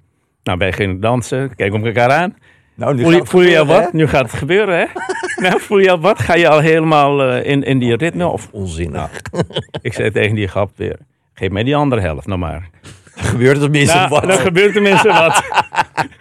[0.42, 2.36] Nou, wij gingen dansen, kijk om elkaar aan.
[2.74, 3.92] Nou, nu Voel je, voel je wat?
[3.92, 4.86] Nu gaat het gebeuren, hè?
[5.36, 6.18] Nou, voel je al wat?
[6.18, 8.26] Ga je al helemaal eh, in, in die ritme?
[8.26, 8.58] Of, hè?
[8.58, 9.10] Onzinnig.
[9.82, 10.98] ik zei tegen die grap weer,
[11.34, 12.70] geef mij die andere helft nou maar.
[13.14, 14.22] Gebeurt er tenminste Nou, wat?
[14.22, 15.42] dan gebeurt tenminste wat.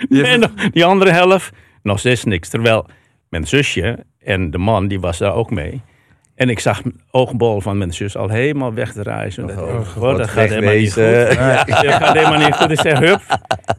[0.25, 1.51] en nog die andere helft,
[1.83, 2.49] nog steeds niks.
[2.49, 2.85] Terwijl
[3.29, 5.81] mijn zusje en de man, die was daar ook mee.
[6.35, 9.31] En ik zag mijn oogbol van mijn zus al helemaal wegdraaien.
[9.31, 9.57] Zo dat,
[9.97, 11.01] oh, dat gaat helemaal niet goed.
[11.01, 11.67] wegwezen.
[11.67, 12.71] Dat gaat helemaal niet goed.
[12.71, 13.21] Ik zei, hup.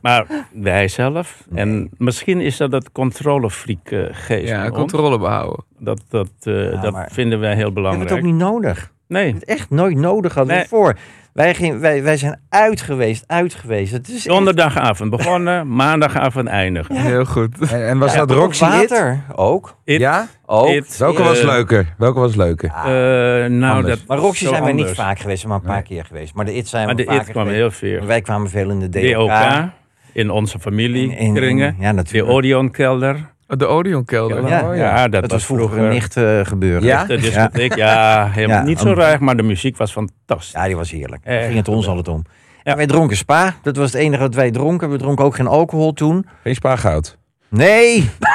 [0.03, 1.43] Maar wij zelf.
[1.55, 4.49] En misschien is dat het controlefreak eh, geest.
[4.49, 5.65] Ja, controle behouden.
[5.79, 8.09] Dat, dat, eh, Ja, dat vinden wij heel belangrijk.
[8.11, 8.93] het ook niet nodig.
[9.09, 10.69] Nee, Het echt nooit nodig hadden we Nee.
[10.69, 10.97] voor.
[11.33, 13.93] Wij, ging, wij, wij zijn uit geweest, uit geweest.
[13.93, 16.95] Het is echt- donderdagavond begonnen, maandagavond eindigen.
[16.97, 17.71] Heel goed.
[17.71, 19.03] En, en was Ja, dat Roxy It?
[19.35, 19.77] ook.
[19.85, 20.27] It, Ja?
[20.47, 20.69] Ook.
[20.69, 21.95] It, Welke eh, was leuker?
[21.99, 22.69] Welke was leuker?
[22.69, 25.83] eh, nou, dat Maar Roxy zijn wij niet vaak geweest, maar een paar Nee.
[25.83, 26.35] keer geweest.
[26.35, 27.61] Maar de IT zijn Maar we de vaker IT kwam geweest.
[27.81, 28.07] heel veel.
[28.07, 29.29] Wij kwamen veel in de DOK.
[29.29, 29.69] DOK,
[30.13, 31.77] in onze familie, en- en- kringen.
[31.79, 32.33] Ja, De natuurlijk.
[32.33, 33.35] Odeon-kelder.
[33.47, 34.49] De Odeonkelder.
[34.49, 36.83] Ja, Oh, ja, dat Dat, was was vroeger vroeger- een nicht eh, gebeuren.
[36.83, 37.05] Ja?
[37.05, 40.53] De discotheek, ja, helemaal Ja, niet zo ruig, maar de muziek was fantastisch.
[40.53, 41.25] Ja, die was heerlijk.
[41.25, 42.23] Daar ging het ons altijd om.
[42.65, 42.71] Ja.
[42.71, 43.55] En wij dronken spa.
[43.63, 44.91] Dat was het enige wat wij dronken.
[44.91, 46.27] We dronken ook geen alcohol toen.
[46.43, 47.19] Geen spaargoud.
[47.49, 48.11] Nee!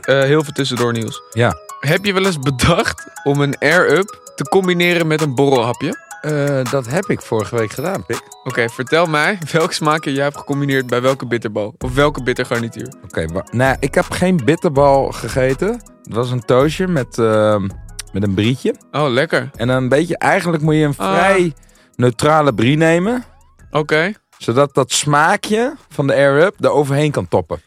[0.00, 1.22] Eh, heel veel tussendoor nieuws.
[1.32, 1.54] Ja.
[1.80, 6.05] Heb je wel eens bedacht om een air-up te combineren met een borrelhapje?
[6.26, 8.22] Eh, dat heb ik vorige week gedaan, Pik.
[8.44, 11.74] Oké, vertel mij welke smaken jij hebt gecombineerd bij welke bitterbal.
[11.78, 12.92] Of welke bittergarnituur.
[13.04, 15.68] Oké, nou, ik heb geen bitterbal gegeten.
[16.02, 17.68] Het was een toastje met, ehm,
[18.12, 18.74] met een brietje.
[18.92, 19.50] Oh, lekker.
[19.56, 21.12] En dan een beetje, eigenlijk moet je een Ah.
[21.14, 21.52] vrij
[21.96, 23.24] neutrale brie nemen.
[23.70, 24.12] Oké.
[24.38, 27.60] Zodat dat smaakje van de air-up er overheen kan toppen.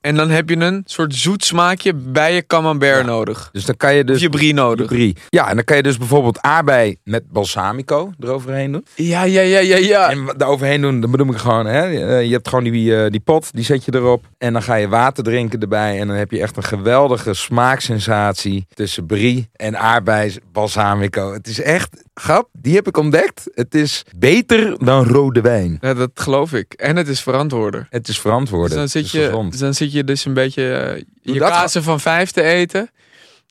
[0.00, 3.06] En dan heb je een soort zoet smaakje bij je camembert Ja.
[3.06, 3.48] nodig.
[3.52, 4.16] Dus dan kan je dus...
[4.16, 4.86] Of je brie nodig.
[4.86, 5.16] brie.
[5.28, 8.84] Ja, en dan kan je dus bijvoorbeeld aardbei met balsamico eroverheen doen.
[8.94, 10.10] Ja, ja, ja, ja, ja.
[10.10, 13.20] En daaroverheen doen, dan bedoel ik gewoon, hè, eh, je hebt gewoon die, eh, die
[13.20, 14.24] pot, die zet je erop.
[14.38, 16.00] En dan ga je water drinken erbij.
[16.00, 21.32] En dan heb je echt een geweldige smaaksensatie tussen brie en aardbei balsamico.
[21.32, 23.50] Het is echt, grap, die heb ik ontdekt.
[23.54, 25.78] Het is beter dan rode wijn.
[25.80, 26.72] Ja, dat geloof ik.
[26.72, 27.86] En het is verantwoorder.
[27.90, 28.70] Het is verantwoord.
[28.70, 31.02] Dus zit je, dan zit je dus een beetje eh,
[31.34, 32.90] je kazen van vijf te eten.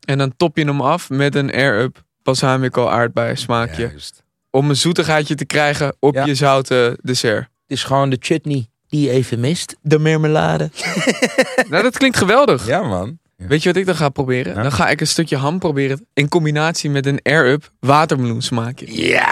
[0.06, 3.82] En dan top je hem af met een air-up balsamico aardbei smaakje.
[3.82, 4.24] Juist.
[4.52, 6.26] Om een zoetigheidje te krijgen op Ja.
[6.26, 7.40] je zoute dessert.
[7.42, 9.76] Het is gewoon de chutney die je even mist.
[9.82, 10.70] De marmelade.
[11.70, 12.68] nou, dat klinkt geweldig.
[12.68, 13.18] Ja, man.
[13.36, 14.56] Weet je wat ik dan ga proberen?
[14.56, 14.62] Ja.
[14.62, 19.08] Dan ga ik een stukje ham proberen in combinatie met een air-up watermeloen smaakje.
[19.08, 19.28] Ja,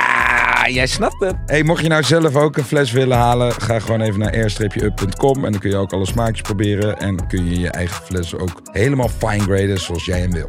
[0.73, 1.35] jij snapt het.
[1.45, 5.45] Hey, mocht je nou zelf ook een fles willen halen, ga gewoon even naar air-up.com
[5.45, 8.61] en dan kun je ook alle smaakjes proberen en kun je je eigen fles ook
[8.71, 10.47] helemaal fine graden zoals jij hem wil.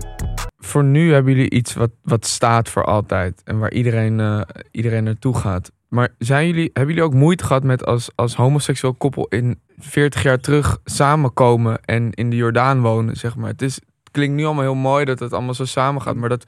[0.59, 5.05] Voor nu hebben jullie iets wat, wat staat voor altijd en waar iedereen, eh, iedereen
[5.05, 5.71] naartoe gaat.
[5.89, 10.23] Maar zijn jullie, hebben jullie ook moeite gehad met als, als homoseksueel koppel in 40
[10.23, 13.51] jaar terug samenkomen en in de Jordaan wonen, zeg maar?
[13.51, 16.29] Het, is, het klinkt nu allemaal heel mooi dat het allemaal zo samen gaat, maar
[16.29, 16.45] dat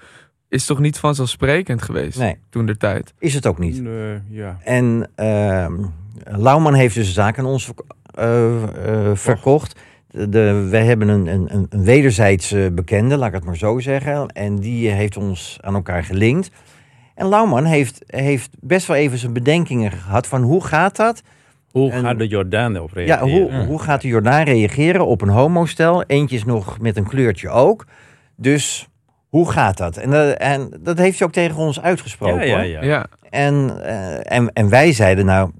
[0.50, 3.14] is toch niet vanzelfsprekend geweest Nee, toen de tijd?
[3.18, 3.82] is het ook niet.
[3.82, 4.58] Nee, ja.
[4.64, 5.74] En ehm
[6.24, 7.70] Lauwman heeft dus zaak aan ons
[8.14, 9.80] eh, eh, verkocht.
[10.10, 14.28] De, wij hebben een, een, een- wederzijds eh, bekende, laat ik het maar zo zeggen.
[14.28, 16.50] En die heeft ons aan elkaar gelinkt.
[17.14, 21.22] En Lauwman heeft, heeft best wel even zijn bedenkingen gehad van hoe gaat dat?
[21.70, 23.30] Hoe En- gaat de Jordaan op Ja, reageren?
[23.56, 26.02] hoe, hoe gaat de Jordaan reageren op een homostel?
[26.02, 27.86] Eentje is nog met een kleurtje ook.
[28.36, 28.88] Dus
[29.30, 29.96] hoe gaat dat?
[29.96, 32.36] En, eh, en dat heeft hij ook tegen ons uitgesproken.
[32.36, 32.64] ja, ja, hoor.
[32.64, 32.82] ja.
[32.82, 35.50] Ja, En, eh, en, en wij zeiden nou,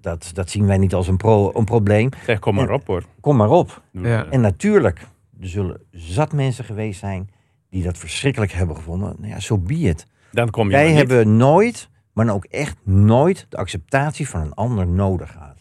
[0.00, 2.08] dat, dat zien wij niet als een, pro, een probleem.
[2.26, 3.04] Zeg, kom maar op hoor.
[3.20, 3.82] Kom maar op.
[3.92, 4.26] Ja.
[4.30, 4.98] En natuurlijk,
[5.40, 7.30] er zullen zat mensen geweest zijn
[7.70, 9.14] die dat verschrikkelijk hebben gevonden.
[9.18, 10.06] Nou ja, zo be it.
[10.32, 10.98] Dan kom je Wij maar niet.
[11.10, 15.54] hebben nooit, maar ook echt nooit, de acceptatie van een ander nodig gehad.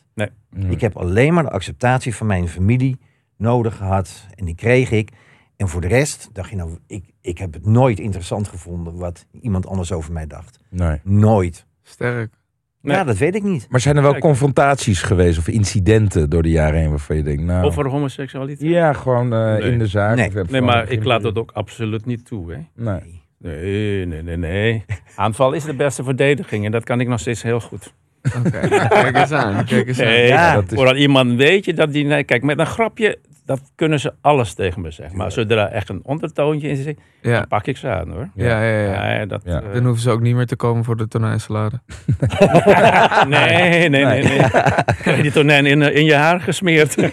[0.69, 2.99] Ik heb alleen maar de acceptatie van mijn familie
[3.37, 4.25] nodig gehad.
[4.35, 5.11] En die kreeg ik.
[5.57, 9.25] En voor de rest dacht je nou, ik, ik heb het nooit interessant gevonden wat
[9.41, 10.59] iemand anders over mij dacht.
[10.69, 10.99] Nee.
[11.03, 11.65] Nooit.
[11.83, 12.33] sterk.
[12.81, 12.95] Nee.
[12.95, 13.67] Ja, dat weet ik niet.
[13.69, 14.23] Maar zijn er wel Kijk.
[14.23, 17.65] confrontaties geweest of incidenten door de jaren heen waarvan je denkt, nou...
[17.65, 18.69] Over homoseksualiteit?
[18.69, 19.71] Ja, gewoon eh, Nee.
[19.71, 20.15] in de zaak.
[20.15, 20.29] Nee.
[20.49, 22.51] Nee, maar ik laat dat ook absoluut niet toe.
[22.53, 22.57] Hè?
[22.83, 23.21] Nee.
[23.39, 24.85] Nee, nee, nee, nee.
[25.15, 27.93] Aanval is de beste verdediging en dat kan ik nog steeds heel goed.
[28.37, 29.65] Oké, kijk eens aan.
[29.65, 30.05] Kijk eens aan.
[30.05, 32.05] Nee, Ja, dat is- iemand weet je dat die...
[32.05, 35.17] Nee, kijk, met een grapje, dat kunnen ze alles tegen me zeggen.
[35.17, 38.29] Maar zodra echt een ondertoontje in zit, Ja, dan pak ik ze aan hoor.
[38.35, 38.79] ja, ja.
[38.81, 39.11] ja.
[39.13, 39.61] Ja, dat, Ja.
[39.61, 41.81] eh, Dan hoeven ze ook niet meer te komen voor de tonijnsalade.
[43.27, 44.49] nee, nee, nee, nee.
[44.49, 46.95] Krijg je die tonijn in, in je haar gesmeerd?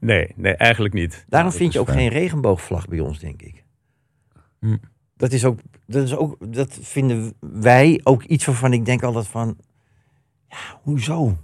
[0.00, 1.24] nee, nee, eigenlijk niet.
[1.28, 1.98] Daarom vind je ook fijn.
[1.98, 3.64] geen regenboogvlag bij ons, denk ik.
[4.60, 4.76] Hm.
[5.16, 9.26] Dat is ook, dat is ook, dat vinden wij ook iets waarvan ik denk altijd
[9.28, 9.56] van,
[10.48, 11.36] ja, hoezo?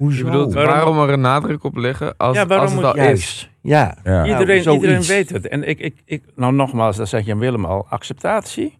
[0.00, 0.18] Hoezo?
[0.18, 3.00] Je bedoelt, Waarom- waarom er een nadruk op leggen als, Ja, waarom als het moet
[3.04, 3.50] al is?
[3.62, 3.96] Ja.
[4.04, 4.26] Ja.
[4.26, 5.48] Iedereen, iedereen weet het.
[5.48, 8.78] En ik, ik, ik, nou nogmaals, dat zeg je aan Willem al, acceptatie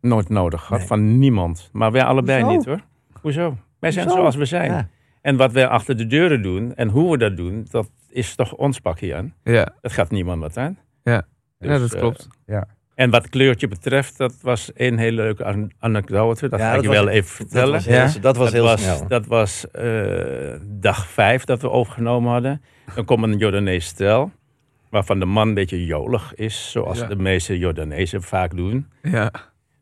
[0.00, 0.86] nooit nodig gehad Nee.
[0.88, 1.68] van niemand.
[1.72, 2.56] Maar wij allebei Hoezo?
[2.56, 2.80] niet hoor.
[3.20, 3.56] Hoezo?
[3.78, 4.20] Wij zijn Hoezo?
[4.20, 4.70] zoals we zijn.
[4.70, 4.88] Ja.
[5.22, 8.52] En wat wij achter de deuren doen en hoe we dat doen, dat is toch
[8.54, 9.34] ons pakje aan.
[9.44, 10.78] Ja, Dat gaat niemand wat aan.
[11.02, 11.22] Ja.
[11.58, 12.28] Dus, ja dat eh, klopt.
[12.94, 16.48] En wat kleurtje betreft, dat was een hele leuke an- anekdote.
[16.48, 17.72] Dat Ja, ga ik je dat was- wel even Dat vertellen.
[17.72, 18.12] was heel, Ja?
[18.20, 19.08] dat was dat heel was, snel.
[19.08, 22.62] Dat was eh, dag vijf dat we overgenomen hadden.
[22.94, 24.30] Dan komt een Jordanees stel,
[24.90, 27.06] waarvan de man een beetje jolig is, zoals Ja.
[27.06, 28.86] de meeste Jordanezen vaak doen.
[29.02, 29.30] Ja.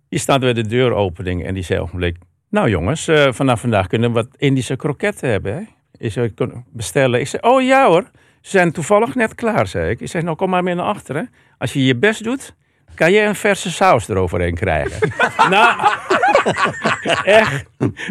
[0.08, 2.16] Die staat bij de deuropening en die zei ogenblik,
[2.50, 5.54] nou jongens, eh, vanaf vandaag kunnen we wat Indische kroketten hebben.
[5.54, 5.60] Hè?
[5.96, 7.20] Ik zei, "Kun- bestellen.
[7.20, 8.02] Ik zei, oh ja hoor,
[8.40, 10.00] ze zijn toevallig net klaar, zei ik.
[10.00, 11.30] Ik zei, nou kom maar mee naar achteren.
[11.58, 12.54] Als je je best doet,
[12.94, 15.12] kan je een verse saus eroverheen krijgen.
[15.50, 15.74] nou,
[17.24, 17.64] Echt.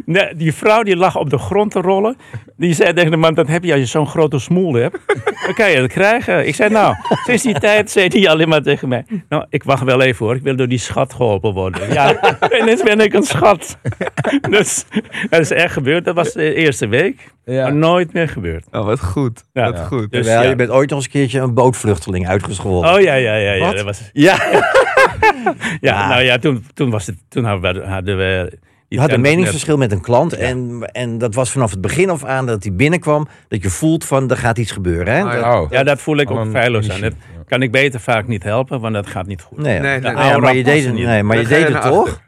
[0.05, 2.17] Nee, die vrouw die lag op de grond te rollen.
[2.57, 4.97] Die zei tegen de man, dat heb je als je zo'n grote smoel hebt.
[5.45, 6.47] Dan kan je dat krijgen.
[6.47, 9.05] Ik zei, nou, sinds die tijd zei hij alleen maar tegen mij.
[9.29, 10.36] Nou, ik wacht wel even hoor.
[10.36, 11.93] Ik wil door die schat geholpen worden.
[11.93, 13.77] Ja, ineens ben ik een schat.
[14.49, 14.86] Dus
[15.29, 16.05] dat is echt gebeurd.
[16.05, 17.29] Dat was de eerste week.
[17.45, 17.63] Ja.
[17.63, 18.65] Maar nooit meer gebeurd.
[18.71, 19.43] Oh, wat goed.
[19.53, 19.71] Ja.
[19.71, 20.11] Wat goed.
[20.11, 20.49] Dus, Terwijl ja.
[20.49, 22.93] je bent ooit nog eens een keertje een bootvluchteling uitgescholden.
[22.93, 23.51] Oh ja, ja, ja.
[23.53, 23.75] ja Wat?
[23.75, 24.63] dat was, Ja, ja,
[25.81, 26.07] Ja.
[26.07, 27.87] nou ja, toen, toen, was het, toen hadden we...
[27.87, 28.49] Hadden we
[28.87, 30.33] die je had een meningsverschil met een klant.
[30.33, 33.27] En, en dat was vanaf het begin af aan dat hij binnenkwam.
[33.47, 35.13] Dat je voelt van, er gaat iets gebeuren.
[35.13, 35.21] Hè?
[35.23, 35.61] Ah, Dat- ja.
[35.61, 35.71] Oh.
[35.71, 37.01] Ja, dat voel ik ook feilloos aan.
[37.01, 37.13] Dat
[37.45, 39.57] kan ik beter vaak niet helpen, want dat gaat niet goed.
[39.57, 42.21] Nee, Nee, nee, nee, maar je deed het, nee, maar je deed het toch?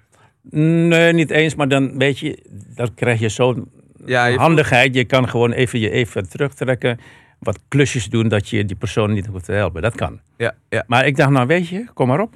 [0.50, 2.44] Nee, niet eens, maar dan weet je,
[2.76, 3.72] dan krijg je zo'n
[4.06, 4.96] Ja, je handigheid.
[4.96, 7.00] Je kan gewoon even je even terugtrekken,
[7.40, 9.82] wat klusjes doen dat je die persoon niet hoeft te helpen.
[9.82, 10.20] Dat kan.
[10.38, 10.84] Ja, ja.
[10.88, 12.34] Maar ik dacht, nou weet je, kom maar op.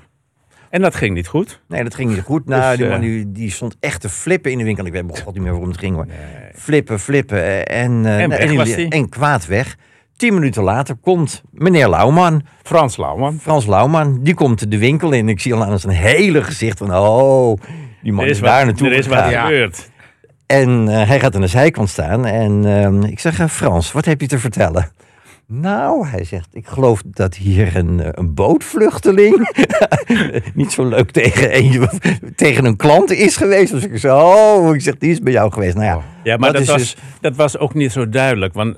[0.70, 1.62] En dat ging niet goed.
[1.68, 2.46] Nee, dat ging niet goed.
[2.46, 4.86] Nou, Dus, die eh, man die, die stond echt te flippen in de winkel.
[4.86, 6.06] Ik weet begon niet meer waarom het ging hoor.
[6.54, 7.38] Flippen, flippen.
[7.42, 8.90] eh, En, eh, En nee, weg was die.
[8.90, 9.76] en kwaad weg.
[10.16, 13.40] Tien minuten later komt meneer Lauwman, Frans Lauwman.
[13.40, 15.30] Frans Lauwman, die komt de winkel in.
[15.30, 17.58] Ik zie al aan zijn hele gezicht van, oh,
[18.02, 19.46] die man Er is, is daar wat, naartoe er is wat gegaan.
[19.46, 19.90] Gebeurd.
[20.48, 24.06] En eh, hij gaat aan de zijkant staan en ehm, ik zeg, eh, Frans, wat
[24.06, 24.92] heb je te vertellen?
[25.48, 29.50] Nou, hij zegt, ik geloof dat hier een, eh, een bootvluchteling
[30.54, 31.90] niet zo leuk tegen een,
[32.36, 33.72] tegen een klant is geweest.
[33.72, 35.76] Dus ik zeg, oh, ik zeg, die is bij jou geweest.
[35.76, 38.54] Nou ja, Ja, maar Dat was, dus- dat was ook niet zo duidelijk.
[38.54, 38.78] Want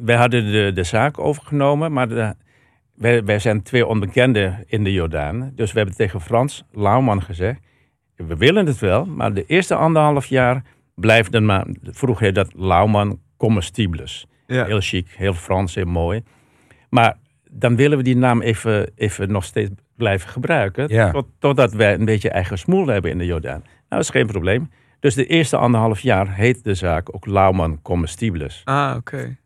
[0.00, 2.34] wij hadden de, de zaak overgenomen, maar de,
[2.94, 5.52] wij, wij zijn twee onbekenden in de Jordaan.
[5.54, 7.60] Dus we hebben tegen Frans Lauwman gezegd,
[8.16, 10.62] we willen het wel, maar de eerste anderhalf jaar
[11.00, 14.26] blijft dan maar, vroeg hij dat Lauwman comestibles.
[14.46, 14.64] Ja.
[14.64, 16.22] Heel chic, heel Frans, heel mooi.
[16.88, 17.16] Maar
[17.50, 20.88] dan willen we die naam even, even nog steeds blijven gebruiken.
[20.88, 21.10] Ja.
[21.10, 23.60] Tot, totdat wij een beetje eigen smoel hebben in de Jordaan.
[23.60, 24.70] Nou, dat is geen probleem.
[25.00, 28.62] Dus de eerste anderhalf jaar heet de zaak ook Lauwman Comestibles.
[28.64, 29.36] Ah, oké.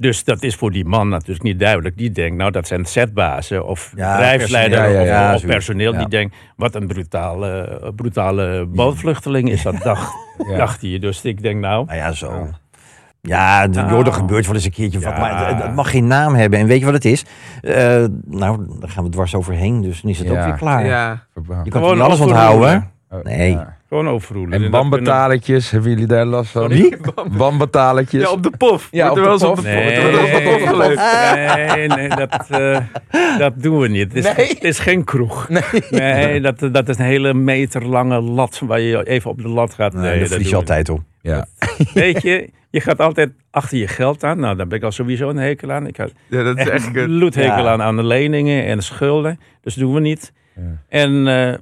[0.00, 1.96] Dus dat is voor die man natuurlijk niet duidelijk.
[1.96, 5.04] Die denkt, nou dat zijn setbazen of Ja, bedrijfsleider personeel.
[5.04, 5.92] Ja, ja, of- personeel.
[5.92, 5.98] Ja.
[5.98, 10.12] Die denkt, wat een brutale, brutale bootvluchteling is dat, dacht,
[10.50, 10.56] Ja.
[10.56, 10.98] dacht hij.
[10.98, 12.48] Dus ik denk, nou, nou ja, zo.
[13.20, 13.90] Ja, de, Nou.
[13.90, 16.58] joh, er gebeurt wel eens een keertje wat, maar het, het mag geen naam hebben.
[16.58, 17.24] En weet je wat het is?
[17.62, 20.38] Eh, nou, daar gaan we dwars overheen, dus dan is het Ja.
[20.40, 20.84] ook weer klaar.
[20.84, 22.90] Je kan Gewoon niet alles onthouden.
[23.10, 23.58] Oh, Nee.
[23.88, 24.62] Gewoon overroelen.
[24.64, 26.72] En bambetaletjes, hebben jullie daar last van?
[27.36, 28.22] Bambetaletjes.
[28.26, 28.88] Ja, op de pof.
[28.90, 29.64] Ja, op er wel de eens op pof.
[29.64, 30.02] de Nee,
[30.58, 30.94] pof.
[31.76, 32.78] Nee, nee, dat, eh,
[33.38, 34.12] dat doen we niet.
[34.12, 34.48] Het is, Nee?
[34.48, 35.48] het is geen kroeg.
[35.90, 39.74] Nee, dat, dat is een hele meter lange lat waar je even op de lat
[39.74, 39.92] gaat.
[39.92, 41.00] Nee, Nee, dat verlies je altijd op.
[41.22, 41.46] Ja.
[41.94, 44.40] Weet je, je gaat altijd achter je geld aan.
[44.40, 45.86] Nou, daar ben ik al sowieso een hekel aan.
[45.86, 47.72] Ik had Ja, dat is echt een bloedhekel Ja.
[47.72, 49.40] aan, aan de leningen en de schulden.
[49.62, 50.32] Dus dat doen we niet.
[50.56, 50.62] Ja.
[50.88, 51.54] En eh,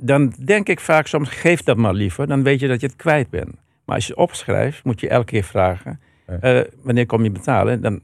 [0.00, 2.26] dan denk ik vaak soms, geef dat maar liever.
[2.26, 3.50] Dan weet je dat je het kwijt bent.
[3.84, 6.00] Maar als je het opschrijft, moet je elke keer vragen.
[6.40, 7.80] Eh, wanneer kom je betalen?
[7.82, 8.00] Dan,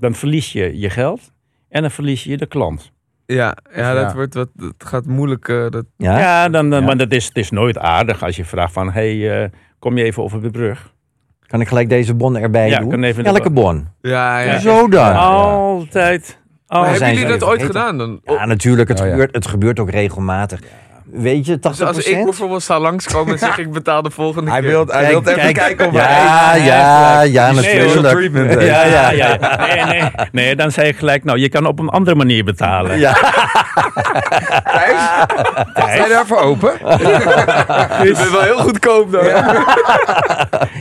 [0.00, 1.32] dan verlies je je geld.
[1.68, 2.92] En dan verlies je de klant.
[3.26, 4.14] Ja, ja, dat Ja.
[4.14, 4.48] wordt wat.
[4.54, 5.48] Dat gaat moeilijk.
[5.48, 6.18] eh, dat, Ja?
[6.18, 6.86] Ja, dan, dan- Ja.
[6.86, 8.92] maar dat is, het is nooit aardig als je vraagt van...
[8.92, 9.48] hey, eh,
[9.78, 10.92] kom je even over de brug?
[11.46, 12.88] Kan ik gelijk deze bon erbij Ja, doen?
[12.90, 13.88] kan even de- Elke bon.
[14.00, 14.58] ja, ja.
[14.58, 15.14] Zo dan.
[15.16, 16.38] Altijd.
[16.66, 17.00] Maar altijd.
[17.00, 18.20] hebben jullie dat ooit gedaan dan?
[18.24, 18.88] Ja, natuurlijk.
[18.88, 19.10] Het, Oh, ja.
[19.12, 20.60] gebeurt, het gebeurt ook regelmatig.
[21.16, 21.60] Weet je, 80%?
[21.60, 24.68] Dus als ik bijvoorbeeld zou langskomen en zeg ik betaal de volgende Hij keer.
[24.70, 28.14] wil, hij wil even Kijk, kijken of ja, hij ja, ja, special natuurlijk.
[28.14, 28.92] treatment Ja, heeft.
[28.94, 29.56] ja, ja.
[29.66, 32.98] Nee, nee, nee, dan zei ik gelijk, nou, je kan op een andere manier betalen.
[32.98, 33.12] Ja,
[35.74, 36.72] Thijs, je daarvoor open?
[38.04, 39.24] Je bent wel heel goedkoop dan.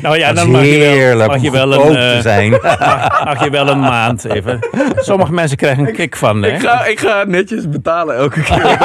[0.01, 2.49] Nou ja, dan mag je wel, heerlijk mag je wel goedkoop een, te eh, zijn.
[2.51, 4.59] mag, mag je wel een maand even.
[4.95, 6.49] Sommige mensen krijgen een kick van, hè?
[6.49, 8.77] Ik ga, ik ga netjes betalen elke keer.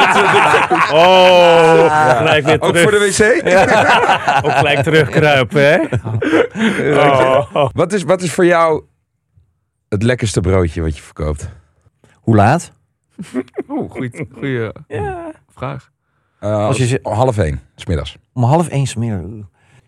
[0.93, 1.38] Oh,
[2.17, 3.47] gelijk weer Ook voor de wc?
[4.47, 5.79] Ook gelijk terugkruipen, hè?
[7.53, 7.69] Oh.
[7.73, 8.85] Wat, is, wat is voor jou
[9.89, 11.49] het lekkerste broodje wat je verkoopt?
[12.15, 12.73] Hoe laat?
[13.69, 15.31] Oeh, goeie, goeie Ja.
[15.49, 15.91] vraag.
[16.41, 18.17] Eh, als Als je je ze- half één, smiddags.
[18.33, 19.21] Om half één smiddag.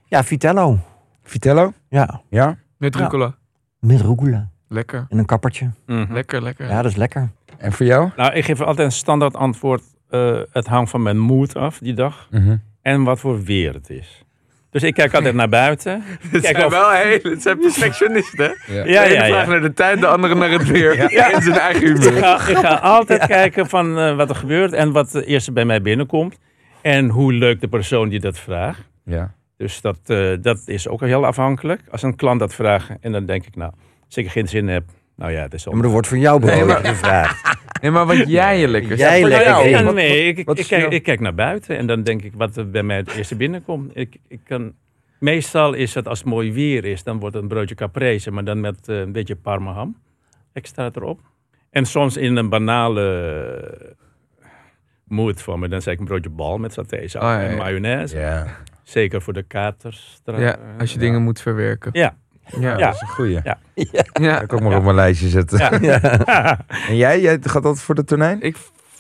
[0.05, 0.78] Ja, Vitello.
[1.22, 1.72] Vitello?
[1.88, 2.57] Ja, Ja?
[2.76, 3.01] Met Ja.
[3.01, 3.34] rucola.
[3.80, 4.48] met rucola.
[4.68, 5.07] Lekker.
[5.09, 5.70] En een kappertje.
[5.86, 6.12] Mhm.
[6.12, 6.68] Lekker, lekker.
[6.68, 7.30] Ja, dat is lekker.
[7.59, 8.11] En voor jou?
[8.16, 9.82] Nou, ik geef altijd een standaard antwoord.
[10.11, 12.28] Eh, het hangt van mijn moed af die dag.
[12.30, 12.56] Mhm.
[12.82, 14.24] En wat voor weer het is.
[14.70, 16.02] Dus ik kijk altijd naar buiten.
[16.30, 18.54] Het zijn of- wel hele, het zijn perfectionisten.
[18.66, 18.74] hè?
[18.74, 18.84] Ja.
[18.84, 19.52] Ja, de ene ja, vraagt ja.
[19.52, 20.92] naar de tijd, de andere naar het weer.
[21.34, 22.22] In zijn eigen Ik humeur.
[22.22, 25.64] ga, ik ga altijd kijken van eh, wat er gebeurt en wat de eerste bij
[25.64, 26.38] mij binnenkomt.
[26.82, 28.88] En hoe leuk de persoon die dat vraagt.
[29.04, 29.32] Ja.
[29.56, 31.80] Dus dat, eh, dat is ook heel afhankelijk.
[31.90, 33.72] Als een klant dat vraagt en dan denk ik, nou,
[34.06, 34.84] als ik er geen zin heb,
[35.16, 35.76] nou ja, het is Ja, zo.
[35.76, 37.58] maar er wordt voor jou brood Nee, maar- gevraagd.
[37.81, 40.68] Nee, maar wat jij je lekker Jij lekker Nou, ja, nee, ik, wat ik, is
[40.68, 43.12] kijk, jou- ik kijk naar buiten en dan denk ik wat er bij mij het
[43.14, 43.91] eerste binnenkomt.
[43.97, 44.72] Ik, ik kan,
[45.18, 48.45] meestal is het als het mooi weer is, dan wordt het een broodje caprese, maar
[48.45, 49.97] dan met eh, een beetje parmaham
[50.53, 51.20] extra erop.
[51.70, 53.89] En soms in een banale
[55.05, 58.18] moed van me, dan zeg ik een broodje bal met satésaus Oh, ja, en mayonaise.
[58.18, 58.47] Ja,
[58.83, 60.20] Zeker voor de katers.
[60.24, 61.05] Tra- Ja, als je ja.
[61.05, 61.91] dingen moet verwerken.
[61.93, 62.16] Ja.
[62.45, 62.61] Ja.
[62.61, 62.76] Ja.
[62.76, 63.41] dat is een goeie.
[63.45, 63.59] Ja.
[64.12, 64.41] Ja.
[64.41, 65.82] Ik ook maar op mijn lijstje zetten.
[65.82, 66.59] Ja.
[66.88, 68.41] En jij, jij gaat dat voor de tonijn?
[68.41, 68.57] Ik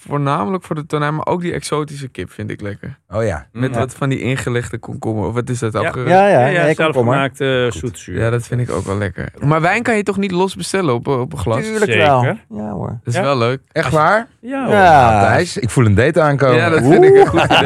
[0.08, 2.98] voornamelijk voor de tonijn, maar ook die exotische kip vind ik lekker.
[3.08, 3.46] Oh ja.
[3.52, 3.78] Met Ja.
[3.78, 5.26] wat van die ingelegde komkommer.
[5.26, 5.72] Of wat is dat?
[5.72, 5.80] Ja.
[5.80, 6.92] Ja, ja, Ja, ja, nee, kom maar.
[6.92, 8.18] zelfgemaakt eh, zoetzuur.
[8.20, 9.28] Ja, dat vind ik ook wel lekker.
[9.44, 11.62] Maar wijn kan je toch niet los bestellen op, op een glas?
[11.62, 12.06] Tuurlijk Zeker.
[12.06, 12.22] wel.
[12.48, 12.88] Ja hoor.
[12.88, 13.22] Dat is Ja.
[13.22, 13.60] wel leuk.
[13.72, 14.26] Echt waar?
[14.40, 14.74] Ja, hoor.
[14.74, 15.20] Ja.
[15.26, 16.56] Thijs, ik voel een date aankomen.
[16.56, 17.58] Ja, dat vind ik een goed idee.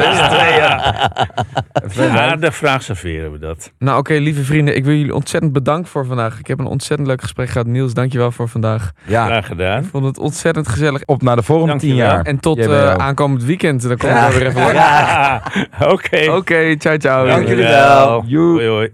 [2.11, 3.71] Ja, de vraag serveren we dat.
[3.79, 4.75] Nou oké, lieve vrienden.
[4.75, 6.39] Ik wil jullie ontzettend bedanken voor vandaag.
[6.39, 7.67] Ik heb een ontzettend leuk gesprek gehad.
[7.67, 8.91] Niels, dankjewel voor vandaag.
[9.05, 9.83] Ja, Graag gedaan.
[9.83, 11.03] Ik vond het ontzettend gezellig.
[11.05, 12.24] op naar de volgende tien jaar.
[12.25, 13.87] En tot eh, aankomend weekend.
[13.87, 14.65] Dan komen we weer even
[15.93, 16.31] oké.
[16.31, 17.25] Oké, ciao ciao.
[17.27, 18.07] Dank jullie Dankjewel.
[18.07, 18.23] wel.
[18.27, 18.53] Joe.
[18.53, 18.91] Hoi, hoi.